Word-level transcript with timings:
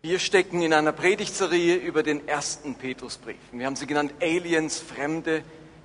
Wir 0.00 0.20
stecken 0.20 0.62
in 0.62 0.72
einer 0.72 0.92
Predigtserie 0.92 1.74
über 1.74 2.04
den 2.04 2.28
ersten 2.28 2.76
Petrusbrief. 2.76 3.40
Wir 3.50 3.66
haben 3.66 3.74
sie 3.74 3.88
genannt 3.88 4.14
Aliens, 4.20 4.78
Fremde 4.78 5.42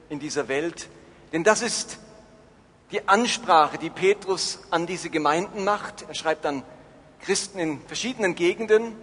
in 0.07 0.19
dieser 0.19 0.47
Welt. 0.47 0.87
Denn 1.31 1.43
das 1.43 1.63
ist 1.63 1.97
die 2.91 3.07
Ansprache, 3.07 3.79
die 3.79 3.89
Petrus 3.89 4.59
an 4.69 4.85
diese 4.85 5.09
Gemeinden 5.09 5.63
macht. 5.63 6.05
Er 6.07 6.13
schreibt 6.13 6.45
an 6.45 6.61
Christen 7.21 7.57
in 7.57 7.81
verschiedenen 7.87 8.35
Gegenden 8.35 8.95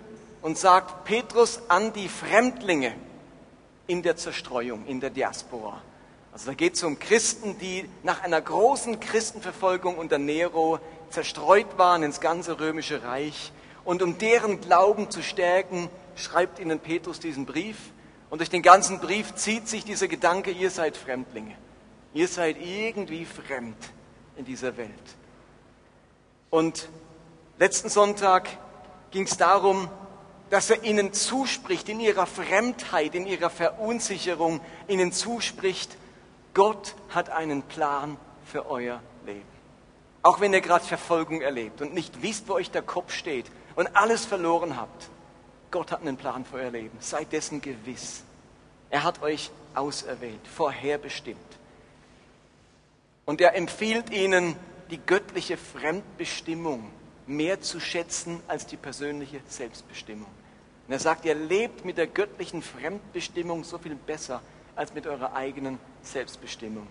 und 0.42 0.56
sagt 0.56 1.02
Petrus 1.06 1.60
an 1.66 1.92
die 1.92 2.08
Fremdlinge 2.08 2.94
in 3.88 4.04
der 4.04 4.14
Zerstreuung, 4.14 4.86
in 4.86 5.00
der 5.00 5.10
Diaspora. 5.10 5.82
Also 6.32 6.46
da 6.46 6.54
geht 6.54 6.74
es 6.74 6.84
um 6.84 7.00
Christen, 7.00 7.58
die 7.58 7.88
nach 8.04 8.22
einer 8.22 8.40
großen 8.40 9.00
Christenverfolgung 9.00 9.98
unter 9.98 10.18
Nero 10.18 10.78
zerstreut 11.08 11.78
waren 11.78 12.04
ins 12.04 12.20
ganze 12.20 12.60
römische 12.60 13.02
Reich. 13.02 13.50
Und 13.90 14.02
um 14.02 14.18
deren 14.18 14.60
Glauben 14.60 15.10
zu 15.10 15.20
stärken, 15.20 15.88
schreibt 16.14 16.60
ihnen 16.60 16.78
Petrus 16.78 17.18
diesen 17.18 17.44
Brief. 17.44 17.76
Und 18.30 18.38
durch 18.38 18.48
den 18.48 18.62
ganzen 18.62 19.00
Brief 19.00 19.34
zieht 19.34 19.66
sich 19.66 19.84
dieser 19.84 20.06
Gedanke, 20.06 20.52
ihr 20.52 20.70
seid 20.70 20.96
Fremdlinge. 20.96 21.56
Ihr 22.14 22.28
seid 22.28 22.56
irgendwie 22.62 23.24
fremd 23.24 23.74
in 24.36 24.44
dieser 24.44 24.76
Welt. 24.76 24.92
Und 26.50 26.88
letzten 27.58 27.88
Sonntag 27.88 28.48
ging 29.10 29.24
es 29.24 29.36
darum, 29.36 29.88
dass 30.50 30.70
er 30.70 30.84
ihnen 30.84 31.12
zuspricht, 31.12 31.88
in 31.88 31.98
ihrer 31.98 32.26
Fremdheit, 32.26 33.16
in 33.16 33.26
ihrer 33.26 33.50
Verunsicherung, 33.50 34.60
ihnen 34.86 35.10
zuspricht, 35.10 35.96
Gott 36.54 36.94
hat 37.08 37.30
einen 37.30 37.62
Plan 37.62 38.18
für 38.44 38.70
euer 38.70 39.02
Leben. 39.26 39.42
Auch 40.22 40.40
wenn 40.40 40.52
ihr 40.52 40.60
gerade 40.60 40.84
Verfolgung 40.84 41.40
erlebt 41.40 41.82
und 41.82 41.92
nicht 41.92 42.22
wisst, 42.22 42.48
wo 42.48 42.52
euch 42.52 42.70
der 42.70 42.82
Kopf 42.82 43.12
steht 43.12 43.46
und 43.74 43.96
alles 43.96 44.24
verloren 44.24 44.76
habt, 44.76 45.08
Gott 45.70 45.92
hat 45.92 46.00
einen 46.00 46.16
Plan 46.16 46.44
für 46.44 46.56
euer 46.56 46.70
Leben. 46.70 46.96
Seid 47.00 47.32
dessen 47.32 47.60
gewiss. 47.60 48.24
Er 48.90 49.04
hat 49.04 49.22
euch 49.22 49.50
auserwählt, 49.74 50.46
vorherbestimmt. 50.46 51.38
Und 53.24 53.40
er 53.40 53.54
empfiehlt 53.54 54.10
ihnen, 54.10 54.56
die 54.90 54.98
göttliche 54.98 55.56
Fremdbestimmung 55.56 56.90
mehr 57.28 57.60
zu 57.60 57.78
schätzen 57.78 58.42
als 58.48 58.66
die 58.66 58.76
persönliche 58.76 59.40
Selbstbestimmung. 59.48 60.26
Und 60.88 60.92
er 60.92 60.98
sagt, 60.98 61.24
ihr 61.24 61.36
lebt 61.36 61.84
mit 61.84 61.96
der 61.96 62.08
göttlichen 62.08 62.62
Fremdbestimmung 62.62 63.62
so 63.62 63.78
viel 63.78 63.94
besser 63.94 64.42
als 64.74 64.92
mit 64.92 65.06
eurer 65.06 65.34
eigenen 65.34 65.78
Selbstbestimmung. 66.02 66.88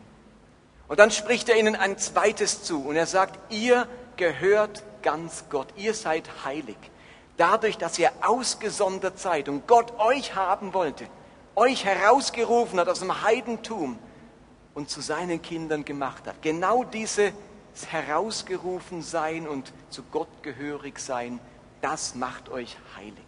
Und 0.87 0.99
dann 0.99 1.11
spricht 1.11 1.49
er 1.49 1.57
ihnen 1.57 1.75
ein 1.75 1.97
zweites 1.97 2.63
zu 2.63 2.81
und 2.87 2.95
er 2.95 3.05
sagt, 3.05 3.51
ihr 3.51 3.87
gehört 4.15 4.83
ganz 5.01 5.45
Gott, 5.49 5.67
ihr 5.75 5.93
seid 5.93 6.29
heilig. 6.45 6.77
Dadurch, 7.37 7.77
dass 7.77 7.97
ihr 7.99 8.11
ausgesondert 8.21 9.19
seid 9.19 9.47
und 9.47 9.67
Gott 9.67 9.97
euch 9.99 10.35
haben 10.35 10.73
wollte, 10.73 11.07
euch 11.55 11.85
herausgerufen 11.85 12.79
hat 12.79 12.89
aus 12.89 12.99
dem 12.99 13.23
Heidentum 13.23 13.97
und 14.73 14.89
zu 14.89 15.01
seinen 15.01 15.41
Kindern 15.41 15.85
gemacht 15.85 16.27
hat. 16.27 16.41
Genau 16.41 16.83
dieses 16.83 17.31
herausgerufen 17.89 19.01
sein 19.01 19.47
und 19.47 19.71
zu 19.89 20.03
Gott 20.03 20.29
gehörig 20.41 20.99
sein, 20.99 21.39
das 21.81 22.15
macht 22.15 22.49
euch 22.49 22.77
heilig. 22.97 23.25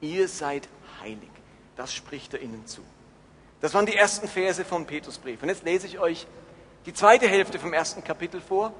Ihr 0.00 0.28
seid 0.28 0.68
heilig. 1.02 1.30
Das 1.76 1.92
spricht 1.92 2.34
er 2.34 2.40
ihnen 2.40 2.66
zu. 2.66 2.82
Das 3.60 3.74
waren 3.74 3.86
die 3.86 3.96
ersten 3.96 4.28
Verse 4.28 4.64
vom 4.64 4.86
Petrusbrief. 4.86 5.42
Und 5.42 5.48
jetzt 5.48 5.64
lese 5.64 5.86
ich 5.86 5.98
euch 5.98 6.26
die 6.86 6.92
zweite 6.92 7.26
Hälfte 7.26 7.58
vom 7.58 7.72
ersten 7.72 8.04
Kapitel 8.04 8.40
vor 8.40 8.72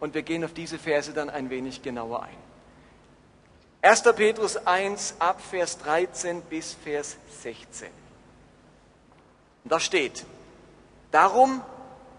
und 0.00 0.14
wir 0.14 0.22
gehen 0.22 0.44
auf 0.44 0.52
diese 0.52 0.78
Verse 0.78 1.12
dann 1.12 1.30
ein 1.30 1.50
wenig 1.50 1.82
genauer 1.82 2.22
ein. 2.22 2.36
1. 3.82 4.02
Petrus 4.16 4.56
1 4.56 5.16
ab 5.18 5.40
Vers 5.40 5.78
13 5.78 6.40
bis 6.42 6.72
Vers 6.72 7.16
16. 7.42 7.88
Und 9.64 9.72
da 9.72 9.78
steht, 9.78 10.24
darum 11.10 11.62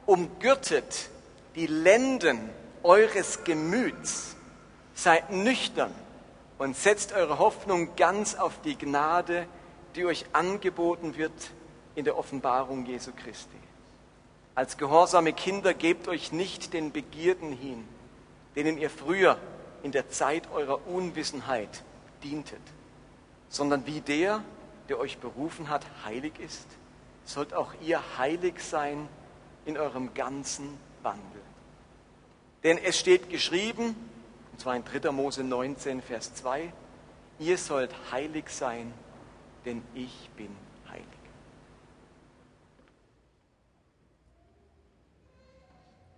umgürtet 0.06 1.10
die 1.56 1.68
Lenden 1.68 2.50
eures 2.84 3.44
Gemüts, 3.44 4.36
seid 4.94 5.32
nüchtern 5.32 5.94
und 6.58 6.78
setzt 6.78 7.14
eure 7.14 7.40
Hoffnung 7.40 7.96
ganz 7.96 8.36
auf 8.36 8.62
die 8.62 8.78
Gnade, 8.78 9.48
die 9.96 10.06
euch 10.06 10.26
angeboten 10.34 11.18
wird 11.18 11.52
in 11.96 12.06
der 12.06 12.18
Offenbarung 12.18 12.86
Jesu 12.86 13.12
Christi. 13.12 13.58
Als 14.56 14.78
gehorsame 14.78 15.34
Kinder 15.34 15.74
gebt 15.74 16.08
euch 16.08 16.32
nicht 16.32 16.72
den 16.72 16.94
Begierden 16.94 17.52
hin, 17.52 17.86
denen 18.56 18.78
ihr 18.78 18.90
früher 18.90 19.38
in 19.84 19.92
der 19.92 20.10
Zeit 20.10 20.50
eurer 20.52 20.88
Unwissenheit 20.88 21.84
dientet, 22.24 22.62
sondern 23.50 23.86
wie 23.86 24.00
der, 24.00 24.42
der 24.88 24.98
euch 24.98 25.18
berufen 25.18 25.70
hat, 25.70 25.86
heilig 26.06 26.40
ist, 26.40 26.68
sollt 27.26 27.54
auch 27.54 27.74
ihr 27.82 28.02
heilig 28.18 28.62
sein 28.64 29.10
in 29.66 29.78
eurem 29.78 30.14
ganzen 30.14 30.78
Wandel. 31.04 31.42
Denn 32.64 32.78
es 32.78 32.98
steht 32.98 33.30
geschrieben, 33.30 33.96
und 34.54 34.62
zwar 34.62 34.78
in 34.78 34.86
3. 34.86 35.12
Mose 35.12 35.44
19, 35.44 36.02
Vers 36.02 36.34
2, 36.36 36.72
ihr 37.40 37.58
sollt 37.58 37.92
heilig 38.12 38.50
sein, 38.50 38.94
denn 39.66 39.84
ich 39.94 40.30
bin 40.38 40.56
heilig. 40.90 41.06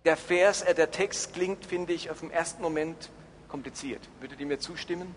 Der 0.04 0.16
Vers, 0.16 0.62
äh, 0.62 0.74
der 0.74 0.90
Text 0.90 1.34
klingt, 1.34 1.66
finde 1.66 1.92
ich, 1.92 2.10
auf 2.10 2.20
den 2.20 2.30
ersten 2.30 2.62
Moment 2.62 3.10
kompliziert. 3.48 4.00
Würdet 4.20 4.40
ihr 4.40 4.46
mir 4.46 4.58
zustimmen? 4.58 5.14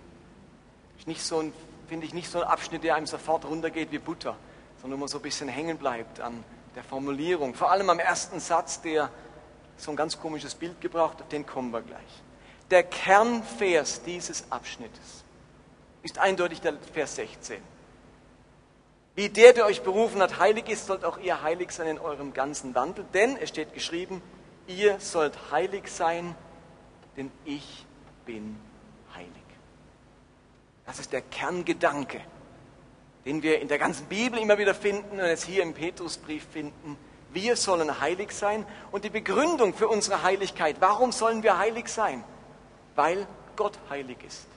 Ist 0.98 1.08
nicht 1.08 1.24
so 1.24 1.40
ein, 1.40 1.54
finde 1.88 2.06
ich 2.06 2.14
nicht 2.14 2.30
so 2.30 2.42
ein 2.42 2.48
Abschnitt, 2.48 2.84
der 2.84 2.96
einem 2.96 3.08
sofort 3.08 3.46
runtergeht 3.46 3.92
wie 3.92 4.00
Butter 4.00 4.38
sondern 4.82 5.00
man 5.00 5.08
so 5.08 5.20
ein 5.20 5.22
bisschen 5.22 5.48
hängen 5.48 5.78
bleibt 5.78 6.20
an 6.20 6.44
der 6.76 6.84
Formulierung. 6.84 7.54
Vor 7.54 7.72
allem 7.72 7.90
am 7.90 8.00
ersten 8.00 8.40
Satz, 8.40 8.82
der 8.82 9.10
so 9.78 9.92
ein 9.92 9.98
ganz 9.98 10.20
komisches 10.20 10.56
Bild 10.56 10.82
gebraucht, 10.82 11.22
auf 11.22 11.28
den 11.28 11.46
kommen 11.46 11.72
wir 11.72 11.82
gleich. 11.82 12.24
Der 12.72 12.84
Kernvers 12.84 14.02
dieses 14.04 14.52
Abschnittes 14.52 15.24
ist 16.04 16.18
eindeutig 16.18 16.62
der 16.62 16.74
Vers 16.94 17.16
16. 17.16 17.62
Wie 19.14 19.30
der, 19.30 19.54
der 19.54 19.66
euch 19.66 19.84
berufen 19.84 20.22
hat, 20.22 20.40
heilig 20.40 20.70
ist, 20.70 20.88
sollt 20.88 21.04
auch 21.04 21.20
ihr 21.20 21.44
heilig 21.44 21.72
sein 21.72 21.88
in 21.88 22.00
eurem 22.00 22.34
ganzen 22.34 22.74
Wandel. 22.74 23.06
Denn 23.14 23.38
es 23.38 23.50
steht 23.50 23.74
geschrieben, 23.74 24.22
ihr 24.76 25.00
sollt 25.00 25.52
heilig 25.52 25.88
sein, 25.88 26.36
denn 27.18 27.32
ich 27.46 27.86
bin 28.26 28.58
heilig. 29.16 29.30
Das 30.86 31.00
ist 31.00 31.12
der 31.12 31.22
Kerngedanke 31.22 32.22
den 33.26 33.44
wir 33.44 33.60
in 33.60 33.68
der 33.68 33.78
ganzen 33.78 34.08
Bibel 34.08 34.40
immer 34.40 34.58
wieder 34.58 34.74
finden 34.74 35.20
und 35.20 35.26
jetzt 35.26 35.46
hier 35.46 35.64
im 35.64 35.74
Petrusbrief 35.74 36.46
finden. 36.52 36.98
Wir 37.32 37.56
sollen 37.56 38.02
heilig 38.02 38.32
sein 38.32 38.66
und 38.92 39.04
die 39.04 39.10
Begründung 39.10 39.74
für 39.74 39.88
unsere 39.88 40.24
Heiligkeit, 40.24 40.78
warum 40.80 41.12
sollen 41.12 41.44
wir 41.44 41.58
heilig 41.58 41.88
sein? 41.88 42.24
Weil 42.96 43.28
Gott 43.56 43.78
heilig 43.90 44.18
ist. 44.26 44.48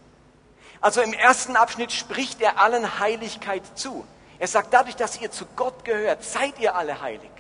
Also 0.81 1.01
im 1.03 1.13
ersten 1.13 1.57
Abschnitt 1.57 1.93
spricht 1.93 2.41
er 2.41 2.59
allen 2.59 2.99
Heiligkeit 2.99 3.63
zu. 3.79 4.05
Er 4.39 4.49
sagt, 4.49 4.73
dadurch, 4.75 4.97
dass 4.97 5.21
ihr 5.21 5.31
zu 5.31 5.47
Gott 5.57 5.85
gehört, 5.85 6.25
seid 6.25 6.59
ihr 6.59 6.75
alle 6.75 7.01
heilig. 7.01 7.31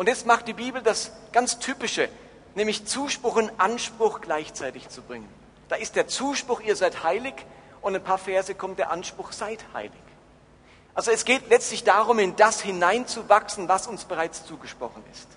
Und 0.00 0.06
jetzt 0.06 0.24
macht 0.24 0.48
die 0.48 0.54
Bibel 0.54 0.80
das 0.80 1.12
ganz 1.30 1.58
Typische, 1.58 2.08
nämlich 2.54 2.86
Zuspruch 2.86 3.36
und 3.36 3.52
Anspruch 3.58 4.22
gleichzeitig 4.22 4.88
zu 4.88 5.02
bringen. 5.02 5.28
Da 5.68 5.76
ist 5.76 5.94
der 5.94 6.08
Zuspruch, 6.08 6.62
ihr 6.62 6.74
seid 6.74 7.02
heilig, 7.04 7.34
und 7.82 7.94
ein 7.94 8.02
paar 8.02 8.16
Verse 8.16 8.54
kommt 8.54 8.78
der 8.78 8.90
Anspruch, 8.90 9.32
seid 9.32 9.62
heilig. 9.74 9.92
Also 10.94 11.10
es 11.10 11.26
geht 11.26 11.50
letztlich 11.50 11.84
darum, 11.84 12.18
in 12.18 12.34
das 12.34 12.62
hineinzuwachsen, 12.62 13.68
was 13.68 13.88
uns 13.88 14.06
bereits 14.06 14.46
zugesprochen 14.46 15.04
ist. 15.12 15.28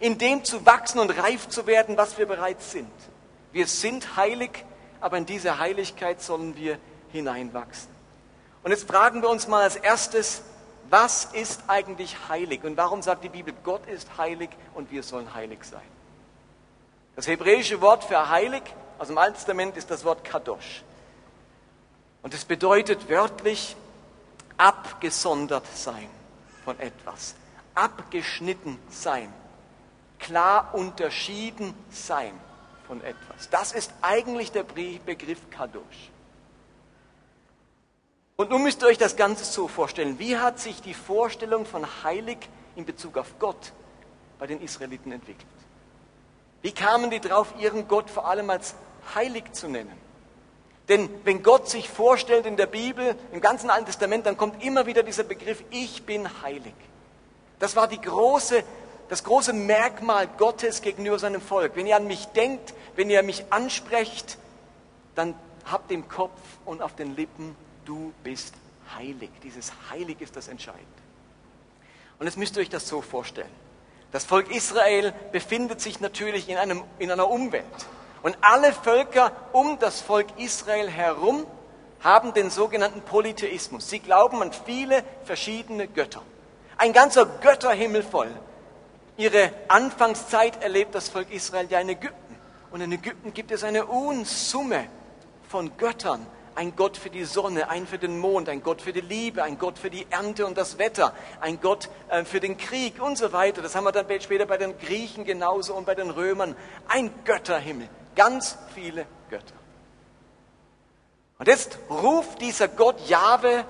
In 0.00 0.18
dem 0.18 0.42
zu 0.42 0.66
wachsen 0.66 0.98
und 0.98 1.10
reif 1.10 1.48
zu 1.48 1.68
werden, 1.68 1.96
was 1.96 2.18
wir 2.18 2.26
bereits 2.26 2.72
sind. 2.72 2.90
Wir 3.52 3.68
sind 3.68 4.16
heilig, 4.16 4.64
aber 5.00 5.18
in 5.18 5.26
diese 5.26 5.60
Heiligkeit 5.60 6.20
sollen 6.20 6.56
wir 6.56 6.78
hineinwachsen. 7.12 7.90
Und 8.64 8.72
jetzt 8.72 8.88
fragen 8.88 9.22
wir 9.22 9.30
uns 9.30 9.46
mal 9.46 9.62
als 9.62 9.76
erstes, 9.76 10.42
was 10.90 11.26
ist 11.26 11.62
eigentlich 11.68 12.16
heilig? 12.28 12.64
Und 12.64 12.76
warum 12.76 13.02
sagt 13.02 13.24
die 13.24 13.28
Bibel, 13.28 13.54
Gott 13.62 13.86
ist 13.86 14.16
heilig 14.18 14.50
und 14.74 14.90
wir 14.90 15.02
sollen 15.02 15.32
heilig 15.34 15.64
sein? 15.64 15.82
Das 17.16 17.26
hebräische 17.26 17.80
Wort 17.80 18.04
für 18.04 18.28
heilig 18.28 18.62
aus 18.98 19.08
dem 19.08 19.18
Alten 19.18 19.34
Testament 19.34 19.76
ist 19.76 19.90
das 19.90 20.04
Wort 20.04 20.24
Kadosh. 20.24 20.82
Und 22.22 22.34
es 22.34 22.44
bedeutet 22.44 23.08
wörtlich 23.08 23.76
abgesondert 24.56 25.66
sein 25.74 26.08
von 26.64 26.78
etwas, 26.80 27.34
abgeschnitten 27.74 28.78
sein, 28.88 29.32
klar 30.18 30.74
unterschieden 30.74 31.74
sein 31.90 32.32
von 32.86 33.02
etwas. 33.02 33.50
Das 33.50 33.72
ist 33.72 33.92
eigentlich 34.00 34.52
der 34.52 34.62
Begriff 34.62 35.50
Kadosh. 35.50 36.10
Und 38.36 38.50
nun 38.50 38.62
müsst 38.64 38.82
ihr 38.82 38.88
euch 38.88 38.98
das 38.98 39.16
Ganze 39.16 39.44
so 39.44 39.68
vorstellen. 39.68 40.18
Wie 40.18 40.36
hat 40.36 40.58
sich 40.58 40.82
die 40.82 40.94
Vorstellung 40.94 41.66
von 41.66 41.86
heilig 42.02 42.38
in 42.74 42.84
Bezug 42.84 43.16
auf 43.16 43.38
Gott 43.38 43.72
bei 44.38 44.46
den 44.46 44.60
Israeliten 44.60 45.12
entwickelt? 45.12 45.46
Wie 46.62 46.72
kamen 46.72 47.10
die 47.10 47.20
drauf, 47.20 47.54
ihren 47.58 47.86
Gott 47.86 48.10
vor 48.10 48.26
allem 48.26 48.50
als 48.50 48.74
heilig 49.14 49.52
zu 49.52 49.68
nennen? 49.68 49.92
Denn 50.88 51.08
wenn 51.24 51.42
Gott 51.42 51.68
sich 51.68 51.88
vorstellt 51.88 52.44
in 52.44 52.56
der 52.56 52.66
Bibel, 52.66 53.16
im 53.32 53.40
ganzen 53.40 53.70
Alten 53.70 53.86
Testament, 53.86 54.26
dann 54.26 54.36
kommt 54.36 54.62
immer 54.64 54.86
wieder 54.86 55.02
dieser 55.02 55.22
Begriff, 55.22 55.62
ich 55.70 56.04
bin 56.04 56.28
heilig. 56.42 56.74
Das 57.58 57.76
war 57.76 57.86
die 57.86 58.00
große, 58.00 58.64
das 59.08 59.24
große 59.24 59.52
Merkmal 59.52 60.26
Gottes 60.26 60.82
gegenüber 60.82 61.18
seinem 61.18 61.40
Volk. 61.40 61.76
Wenn 61.76 61.86
ihr 61.86 61.96
an 61.96 62.06
mich 62.06 62.26
denkt, 62.26 62.74
wenn 62.96 63.08
ihr 63.08 63.22
mich 63.22 63.44
ansprecht, 63.50 64.38
dann 65.14 65.34
habt 65.64 65.90
im 65.90 66.08
Kopf 66.08 66.38
und 66.64 66.82
auf 66.82 66.94
den 66.94 67.14
Lippen, 67.14 67.56
du 67.84 68.12
bist 68.22 68.54
heilig. 68.96 69.30
Dieses 69.42 69.72
Heilig 69.90 70.20
ist 70.20 70.36
das 70.36 70.48
Entscheidende. 70.48 70.86
Und 72.18 72.26
jetzt 72.26 72.36
müsst 72.36 72.56
ihr 72.56 72.62
euch 72.62 72.70
das 72.70 72.88
so 72.88 73.00
vorstellen. 73.00 73.50
Das 74.12 74.24
Volk 74.24 74.50
Israel 74.54 75.12
befindet 75.32 75.80
sich 75.80 76.00
natürlich 76.00 76.48
in, 76.48 76.56
einem, 76.56 76.84
in 76.98 77.10
einer 77.10 77.28
Umwelt. 77.28 77.64
Und 78.22 78.38
alle 78.40 78.72
Völker 78.72 79.32
um 79.52 79.78
das 79.78 80.00
Volk 80.00 80.28
Israel 80.38 80.88
herum 80.88 81.46
haben 82.00 82.32
den 82.32 82.50
sogenannten 82.50 83.00
Polytheismus. 83.02 83.90
Sie 83.90 83.98
glauben 83.98 84.40
an 84.40 84.52
viele 84.52 85.02
verschiedene 85.24 85.88
Götter. 85.88 86.22
Ein 86.76 86.92
ganzer 86.92 87.26
Götterhimmel 87.26 88.02
voll. 88.02 88.30
Ihre 89.16 89.50
Anfangszeit 89.68 90.62
erlebt 90.62 90.94
das 90.94 91.08
Volk 91.08 91.30
Israel 91.32 91.66
ja 91.70 91.80
in 91.80 91.88
Ägypten. 91.88 92.36
Und 92.70 92.80
in 92.80 92.92
Ägypten 92.92 93.32
gibt 93.32 93.50
es 93.50 93.64
eine 93.64 93.86
Unsumme 93.86 94.86
von 95.48 95.76
Göttern, 95.76 96.26
ein 96.54 96.76
Gott 96.76 96.96
für 96.96 97.10
die 97.10 97.24
Sonne, 97.24 97.68
ein 97.68 97.86
für 97.86 97.98
den 97.98 98.18
Mond, 98.18 98.48
ein 98.48 98.62
Gott 98.62 98.82
für 98.82 98.92
die 98.92 99.00
Liebe, 99.00 99.42
ein 99.42 99.58
Gott 99.58 99.78
für 99.78 99.90
die 99.90 100.06
Ernte 100.10 100.46
und 100.46 100.56
das 100.56 100.78
Wetter, 100.78 101.14
ein 101.40 101.60
Gott 101.60 101.88
äh, 102.08 102.24
für 102.24 102.40
den 102.40 102.56
Krieg 102.56 103.02
und 103.02 103.18
so 103.18 103.32
weiter. 103.32 103.62
Das 103.62 103.74
haben 103.74 103.84
wir 103.84 103.92
dann 103.92 104.06
später 104.20 104.46
bei 104.46 104.56
den 104.56 104.78
Griechen 104.78 105.24
genauso 105.24 105.74
und 105.74 105.86
bei 105.86 105.94
den 105.94 106.10
Römern. 106.10 106.56
Ein 106.88 107.10
Götterhimmel, 107.24 107.88
ganz 108.14 108.56
viele 108.74 109.06
Götter. 109.30 109.54
Und 111.38 111.48
jetzt 111.48 111.78
ruft 111.90 112.40
dieser 112.40 112.68
Gott 112.68 113.08
Jahwe 113.08 113.64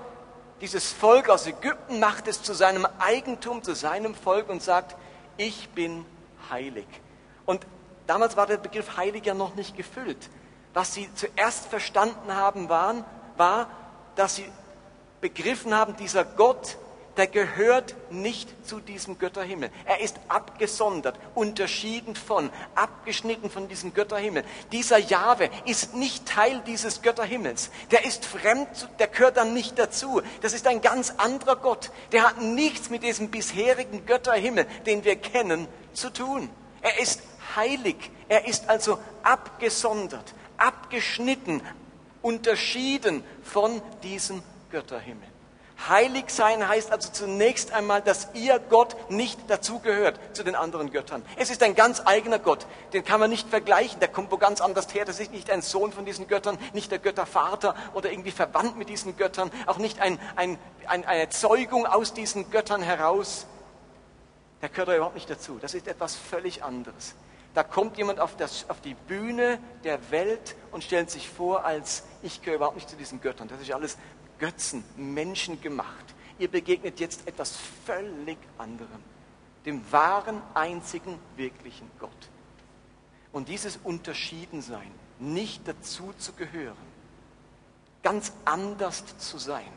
dieses 0.61 0.93
Volk 0.93 1.29
aus 1.29 1.47
Ägypten, 1.47 1.99
macht 1.99 2.29
es 2.29 2.43
zu 2.43 2.55
seinem 2.55 2.87
Eigentum, 2.99 3.63
zu 3.63 3.75
seinem 3.75 4.15
Volk 4.15 4.49
und 4.49 4.63
sagt, 4.63 4.97
ich 5.37 5.69
bin 5.71 6.07
heilig. 6.51 6.87
Und 7.45 7.67
damals 8.07 8.37
war 8.37 8.47
der 8.47 8.59
Begriff 8.59 8.97
heilig 8.97 9.27
ja 9.27 9.35
noch 9.35 9.55
nicht 9.57 9.77
gefüllt 9.77 10.29
was 10.75 10.93
sie 10.93 11.09
zuerst 11.15 11.67
verstanden 11.67 12.35
haben, 12.35 12.69
waren, 12.69 13.05
war, 13.37 13.71
dass 14.17 14.37
sie 14.37 14.45
begriffen 15.21 15.75
haben, 15.75 15.97
dieser 15.97 16.25
Gott, 16.25 16.77
der 17.17 17.29
gehört 17.29 17.95
nicht 18.11 18.67
zu 18.67 18.81
diesem 18.81 19.19
Götterhimmel. 19.19 19.71
Er 19.85 20.01
ist 20.01 20.19
abgesondert, 20.27 21.17
unterschieden 21.37 22.17
von, 22.17 22.51
abgeschnitten 22.75 23.51
von 23.51 23.69
diesem 23.69 23.95
Götterhimmel. 23.95 24.45
Dieser 24.73 24.99
Jahwe 24.99 25.49
ist 25.65 25.95
nicht 25.95 26.27
Teil 26.27 26.61
dieses 26.67 27.03
Götterhimmels. 27.03 27.71
Der 27.93 28.05
ist 28.05 28.25
fremd, 28.25 28.89
der 28.99 29.07
gehört 29.07 29.37
dann 29.37 29.55
nicht 29.55 29.79
dazu. 29.79 30.23
Das 30.43 30.55
ist 30.55 30.67
ein 30.67 30.81
ganz 30.81 31.15
anderer 31.17 31.55
Gott. 31.55 31.93
Der 32.11 32.25
hat 32.25 32.41
nichts 32.41 32.91
mit 32.91 33.05
diesem 33.05 33.31
bisherigen 33.31 34.07
Götterhimmel, 34.07 34.67
den 34.85 35.05
wir 35.05 35.15
kennen, 35.15 35.69
zu 35.93 36.13
tun. 36.13 36.51
Er 36.83 36.99
ist 37.01 37.23
heilig. 37.55 38.11
Er 38.29 38.49
ist 38.49 38.69
also 38.69 38.99
abgesondert 39.23 40.35
abgeschnitten, 40.57 41.63
unterschieden 42.23 43.25
von 43.43 43.83
diesem 44.03 44.43
Götterhimmel. 44.71 45.29
Heilig 45.89 46.31
sein 46.31 46.67
heißt 46.67 46.91
also 46.93 47.11
zunächst 47.11 47.73
einmal, 47.73 48.01
dass 48.01 48.29
ihr 48.33 48.59
Gott 48.59 48.97
nicht 49.11 49.39
dazugehört 49.49 50.19
zu 50.33 50.43
den 50.43 50.55
anderen 50.55 50.91
Göttern. 50.91 51.23
Es 51.37 51.51
ist 51.51 51.63
ein 51.63 51.75
ganz 51.75 52.01
eigener 52.05 52.39
Gott, 52.39 52.67
den 52.93 53.05
kann 53.05 53.21
man 53.21 53.29
nicht 53.29 53.49
vergleichen, 53.49 54.01
der 54.01 54.09
kommt 54.09 54.31
wo 54.31 54.39
ganz 54.39 54.61
anders 54.61 54.95
her. 54.95 55.05
Das 55.05 55.21
ist 55.21 55.33
nicht 55.33 55.51
ein 55.51 55.63
Sohn 55.63 55.93
von 55.93 56.07
diesen 56.07 56.27
Göttern, 56.27 56.59
nicht 56.73 56.91
der 56.91 57.01
Göttervater 57.01 57.75
oder 57.93 58.11
irgendwie 58.11 58.31
verwandt 58.31 58.77
mit 58.77 58.89
diesen 58.89 59.17
Göttern, 59.17 59.51
auch 59.67 59.79
nicht 59.79 60.01
ein, 60.01 60.19
ein, 60.37 60.59
ein, 60.87 61.05
eine 61.05 61.29
Zeugung 61.29 61.87
aus 61.87 62.15
diesen 62.15 62.51
Göttern 62.51 62.81
heraus. 62.81 63.47
Der 64.63 64.71
gehört 64.71 64.89
da 64.89 64.97
überhaupt 64.97 65.17
nicht 65.17 65.29
dazu. 65.29 65.59
Das 65.61 65.75
ist 65.75 65.87
etwas 65.87 66.15
völlig 66.15 66.63
anderes. 66.65 67.15
Da 67.55 67.63
kommt 67.63 67.97
jemand 67.97 68.19
auf, 68.19 68.37
das, 68.37 68.69
auf 68.69 68.81
die 68.81 68.95
Bühne 68.95 69.61
der 69.85 70.11
Welt 70.11 70.57
und 70.73 70.83
stellt 70.83 71.09
sich 71.09 71.29
vor, 71.29 71.65
als 71.65 72.03
ich 72.21 72.43
gehöre 72.43 72.57
überhaupt 72.57 72.75
nicht 72.75 72.91
zu 72.91 72.97
diesen 72.97 73.21
Göttern. 73.21 73.47
Das 73.47 73.61
ist 73.61 73.71
alles 73.71 73.97
Götzen, 74.41 74.85
Menschen 74.97 75.61
gemacht. 75.61 76.05
Ihr 76.41 76.51
begegnet 76.51 76.99
jetzt 76.99 77.29
etwas 77.29 77.57
völlig 77.87 78.39
anderem, 78.59 79.01
dem 79.65 79.81
wahren, 79.93 80.43
einzigen, 80.53 81.17
wirklichen 81.37 81.89
Gott. 82.01 82.11
Und 83.31 83.49
dieses 83.49 83.79
Unterschiedensein, 83.85 84.91
nicht 85.21 85.67
dazu 85.69 86.13
zu 86.19 86.33
gehören, 86.33 86.77
ganz 88.03 88.33
anders 88.45 89.05
zu 89.19 89.39
sein, 89.39 89.73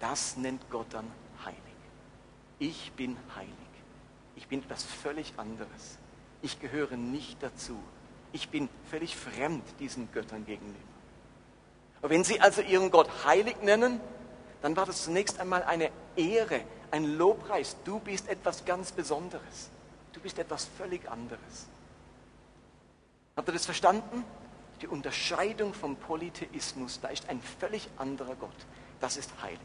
das 0.00 0.36
nennt 0.36 0.68
Gott 0.68 0.88
dann 0.90 1.08
heilig. 1.44 1.58
Ich 2.58 2.90
bin 2.92 3.16
heilig. 3.36 3.54
Ich 4.34 4.48
bin 4.48 4.62
etwas 4.64 4.82
völlig 4.82 5.32
anderes 5.36 5.98
ich 6.42 6.60
gehöre 6.60 6.96
nicht 6.96 7.42
dazu. 7.42 7.78
Ich 8.32 8.48
bin 8.48 8.68
völlig 8.90 9.16
fremd 9.16 9.64
diesen 9.80 10.10
Göttern 10.12 10.44
gegenüber. 10.44 10.78
Und 12.02 12.10
wenn 12.10 12.24
Sie 12.24 12.40
also 12.40 12.62
Ihren 12.62 12.90
Gott 12.90 13.08
heilig 13.24 13.56
nennen, 13.62 14.00
dann 14.62 14.76
war 14.76 14.86
das 14.86 15.04
zunächst 15.04 15.40
einmal 15.40 15.62
eine 15.64 15.90
Ehre, 16.16 16.60
ein 16.90 17.16
Lobpreis. 17.16 17.76
Du 17.84 17.98
bist 18.00 18.28
etwas 18.28 18.64
ganz 18.64 18.92
Besonderes. 18.92 19.70
Du 20.12 20.20
bist 20.20 20.38
etwas 20.38 20.68
völlig 20.76 21.08
anderes. 21.10 21.66
Habt 23.36 23.48
ihr 23.48 23.52
das 23.52 23.66
verstanden? 23.66 24.24
Die 24.80 24.88
Unterscheidung 24.88 25.74
vom 25.74 25.96
Polytheismus, 25.96 27.00
da 27.00 27.08
ist 27.08 27.28
ein 27.28 27.40
völlig 27.60 27.88
anderer 27.96 28.34
Gott. 28.36 28.50
Das 29.00 29.16
ist 29.16 29.30
heilig. 29.42 29.58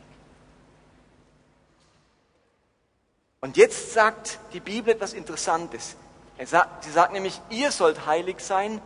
Und 3.42 3.58
jetzt 3.58 3.94
sagt 3.94 4.40
die 4.54 4.60
Bibel 4.60 4.94
etwas 4.94 5.14
Interessantes. 5.14 5.96
Sagt, 6.44 6.84
sie 6.84 6.92
sagt 6.92 7.14
nämlich, 7.14 7.40
ihr 7.50 7.72
sollt 7.72 8.06
heilig 8.06 8.40
sein, 8.40 8.82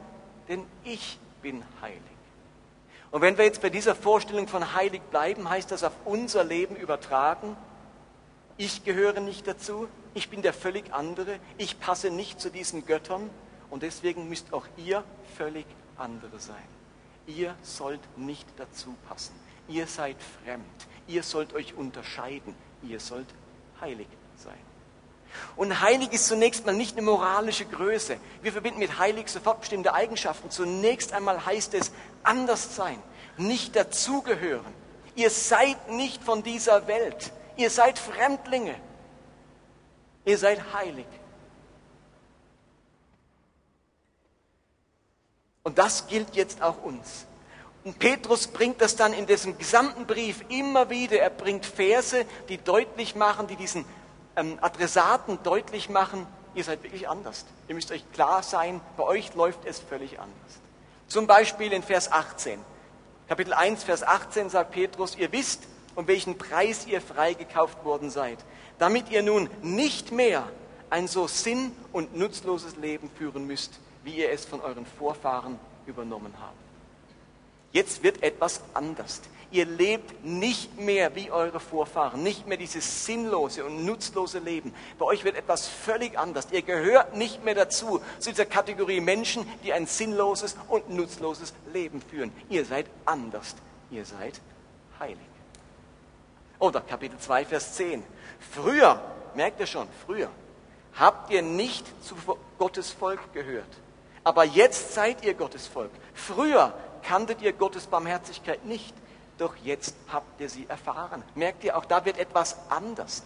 denn 0.47 0.65
ich 0.83 1.19
bin 1.41 1.63
heilig. 1.81 2.01
Und 3.11 3.21
wenn 3.21 3.37
wir 3.37 3.45
jetzt 3.45 3.61
bei 3.61 3.69
dieser 3.69 3.95
Vorstellung 3.95 4.47
von 4.47 4.73
heilig 4.73 5.01
bleiben, 5.11 5.49
heißt 5.49 5.71
das 5.71 5.83
auf 5.83 5.93
unser 6.05 6.43
Leben 6.43 6.75
übertragen, 6.75 7.55
ich 8.57 8.83
gehöre 8.83 9.19
nicht 9.19 9.47
dazu, 9.47 9.87
ich 10.13 10.29
bin 10.29 10.41
der 10.41 10.53
völlig 10.53 10.93
andere, 10.93 11.39
ich 11.57 11.79
passe 11.79 12.09
nicht 12.09 12.41
zu 12.41 12.49
diesen 12.49 12.85
Göttern 12.85 13.29
und 13.69 13.83
deswegen 13.83 14.27
müsst 14.29 14.51
auch 14.51 14.65
ihr 14.77 15.03
völlig 15.37 15.65
andere 15.95 16.39
sein. 16.39 16.55
Ihr 17.27 17.55
sollt 17.61 18.01
nicht 18.17 18.47
dazu 18.57 18.95
passen, 19.07 19.35
ihr 19.67 19.87
seid 19.87 20.17
fremd, 20.43 20.65
ihr 21.07 21.23
sollt 21.23 21.53
euch 21.53 21.75
unterscheiden, 21.75 22.55
ihr 22.81 22.99
sollt 22.99 23.27
heilig 23.79 24.07
sein. 24.37 24.57
Und 25.55 25.81
heilig 25.81 26.13
ist 26.13 26.27
zunächst 26.27 26.65
mal 26.65 26.75
nicht 26.75 26.97
eine 26.97 27.05
moralische 27.05 27.65
Größe. 27.65 28.17
Wir 28.41 28.51
verbinden 28.51 28.79
mit 28.79 28.99
heilig 28.99 29.29
sofort 29.29 29.61
bestimmte 29.61 29.93
Eigenschaften. 29.93 30.49
Zunächst 30.49 31.13
einmal 31.13 31.45
heißt 31.45 31.73
es 31.73 31.91
anders 32.23 32.75
sein, 32.75 33.01
nicht 33.37 33.75
dazugehören. 33.75 34.73
Ihr 35.15 35.29
seid 35.29 35.89
nicht 35.89 36.23
von 36.23 36.43
dieser 36.43 36.87
Welt. 36.87 37.31
Ihr 37.55 37.69
seid 37.69 37.97
Fremdlinge. 37.97 38.75
Ihr 40.25 40.37
seid 40.37 40.73
heilig. 40.73 41.07
Und 45.63 45.77
das 45.77 46.07
gilt 46.07 46.35
jetzt 46.35 46.61
auch 46.61 46.81
uns. 46.83 47.25
Und 47.83 47.99
Petrus 47.99 48.47
bringt 48.47 48.81
das 48.81 48.95
dann 48.95 49.13
in 49.13 49.25
diesem 49.25 49.57
gesamten 49.57 50.05
Brief 50.05 50.43
immer 50.49 50.89
wieder. 50.89 51.19
Er 51.19 51.29
bringt 51.29 51.65
Verse, 51.65 52.25
die 52.47 52.57
deutlich 52.57 53.15
machen, 53.15 53.47
die 53.47 53.55
diesen 53.55 53.85
ähm, 54.37 54.57
Adressaten 54.61 55.39
deutlich 55.43 55.89
machen, 55.89 56.25
ihr 56.55 56.63
seid 56.63 56.83
wirklich 56.83 57.09
anders. 57.09 57.45
Ihr 57.67 57.75
müsst 57.75 57.91
euch 57.91 58.09
klar 58.13 58.43
sein, 58.43 58.79
bei 58.95 59.03
euch 59.03 59.33
läuft 59.35 59.65
es 59.65 59.79
völlig 59.79 60.19
anders. 60.19 60.61
Zum 61.07 61.27
Beispiel 61.27 61.73
in 61.73 61.83
Vers 61.83 62.11
18. 62.11 62.59
Kapitel 63.27 63.53
1, 63.53 63.83
Vers 63.83 64.03
18 64.03 64.49
sagt 64.49 64.71
Petrus, 64.71 65.17
ihr 65.17 65.31
wisst, 65.33 65.63
um 65.95 66.07
welchen 66.07 66.37
Preis 66.37 66.85
ihr 66.85 67.01
freigekauft 67.01 67.83
worden 67.83 68.09
seid, 68.09 68.37
damit 68.77 69.09
ihr 69.09 69.23
nun 69.23 69.49
nicht 69.61 70.11
mehr 70.11 70.47
ein 70.89 71.07
so 71.07 71.27
sinn- 71.27 71.73
und 71.91 72.15
nutzloses 72.15 72.77
Leben 72.77 73.09
führen 73.17 73.45
müsst, 73.45 73.79
wie 74.03 74.15
ihr 74.15 74.31
es 74.31 74.45
von 74.45 74.61
euren 74.61 74.85
Vorfahren 74.85 75.59
übernommen 75.85 76.33
habt. 76.39 76.66
Jetzt 77.77 78.01
wird 78.01 78.23
etwas 78.23 78.61
anders. 78.73 79.21
Ihr 79.51 79.67
lebt 79.67 80.25
nicht 80.25 80.79
mehr 80.79 81.13
wie 81.13 81.29
eure 81.29 81.59
Vorfahren, 81.59 82.23
nicht 82.23 82.47
mehr 82.47 82.57
dieses 82.57 83.05
sinnlose 83.05 83.63
und 83.63 83.85
nutzlose 83.85 84.39
Leben. 84.39 84.73
Bei 84.97 85.05
euch 85.05 85.23
wird 85.23 85.35
etwas 85.35 85.67
völlig 85.67 86.17
anders. 86.17 86.47
Ihr 86.49 86.63
gehört 86.63 87.15
nicht 87.15 87.45
mehr 87.45 87.53
dazu, 87.53 88.01
zu 88.17 88.31
dieser 88.31 88.47
Kategorie 88.47 88.99
Menschen, 88.99 89.47
die 89.63 89.73
ein 89.73 89.85
sinnloses 89.85 90.57
und 90.69 90.89
nutzloses 90.89 91.53
Leben 91.71 92.01
führen. 92.01 92.31
Ihr 92.49 92.65
seid 92.65 92.87
anders. 93.05 93.55
Ihr 93.91 94.05
seid 94.05 94.41
heilig. 94.99 95.19
Oder 96.57 96.81
Kapitel 96.81 97.19
2, 97.19 97.45
Vers 97.45 97.75
10. 97.75 98.03
Früher, 98.55 98.99
merkt 99.35 99.59
ihr 99.59 99.67
schon, 99.67 99.87
früher 100.03 100.31
habt 100.95 101.29
ihr 101.29 101.43
nicht 101.43 101.85
zu 102.03 102.15
Gottes 102.57 102.89
Volk 102.89 103.19
gehört. 103.33 103.69
Aber 104.23 104.45
jetzt 104.45 104.95
seid 104.95 105.23
ihr 105.23 105.35
Gottes 105.35 105.67
Volk. 105.67 105.91
Früher 106.15 106.73
kanntet 107.07 107.41
ihr 107.41 107.53
Gottes 107.53 107.87
Barmherzigkeit 107.87 108.65
nicht, 108.65 108.93
doch 109.37 109.55
jetzt 109.63 109.95
habt 110.11 110.41
ihr 110.41 110.49
sie 110.49 110.65
erfahren. 110.67 111.23
Merkt 111.35 111.63
ihr, 111.63 111.77
auch 111.77 111.85
da 111.85 112.03
wird 112.03 112.17
etwas 112.17 112.57
anders. 112.69 113.23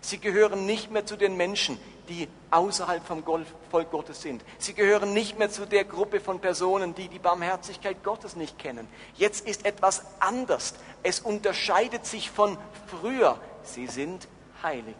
Sie 0.00 0.18
gehören 0.18 0.66
nicht 0.66 0.90
mehr 0.90 1.06
zu 1.06 1.16
den 1.16 1.36
Menschen, 1.36 1.78
die 2.08 2.26
außerhalb 2.50 3.06
vom 3.06 3.22
Volk 3.70 3.90
Gottes 3.90 4.22
sind. 4.22 4.42
Sie 4.58 4.74
gehören 4.74 5.12
nicht 5.12 5.38
mehr 5.38 5.50
zu 5.50 5.66
der 5.66 5.84
Gruppe 5.84 6.18
von 6.20 6.40
Personen, 6.40 6.94
die 6.94 7.08
die 7.08 7.18
Barmherzigkeit 7.18 8.02
Gottes 8.02 8.34
nicht 8.34 8.58
kennen. 8.58 8.88
Jetzt 9.14 9.46
ist 9.46 9.64
etwas 9.64 10.02
anders. 10.18 10.74
Es 11.02 11.20
unterscheidet 11.20 12.06
sich 12.06 12.30
von 12.30 12.56
früher. 12.86 13.38
Sie 13.62 13.86
sind 13.86 14.26
heilig. 14.62 14.96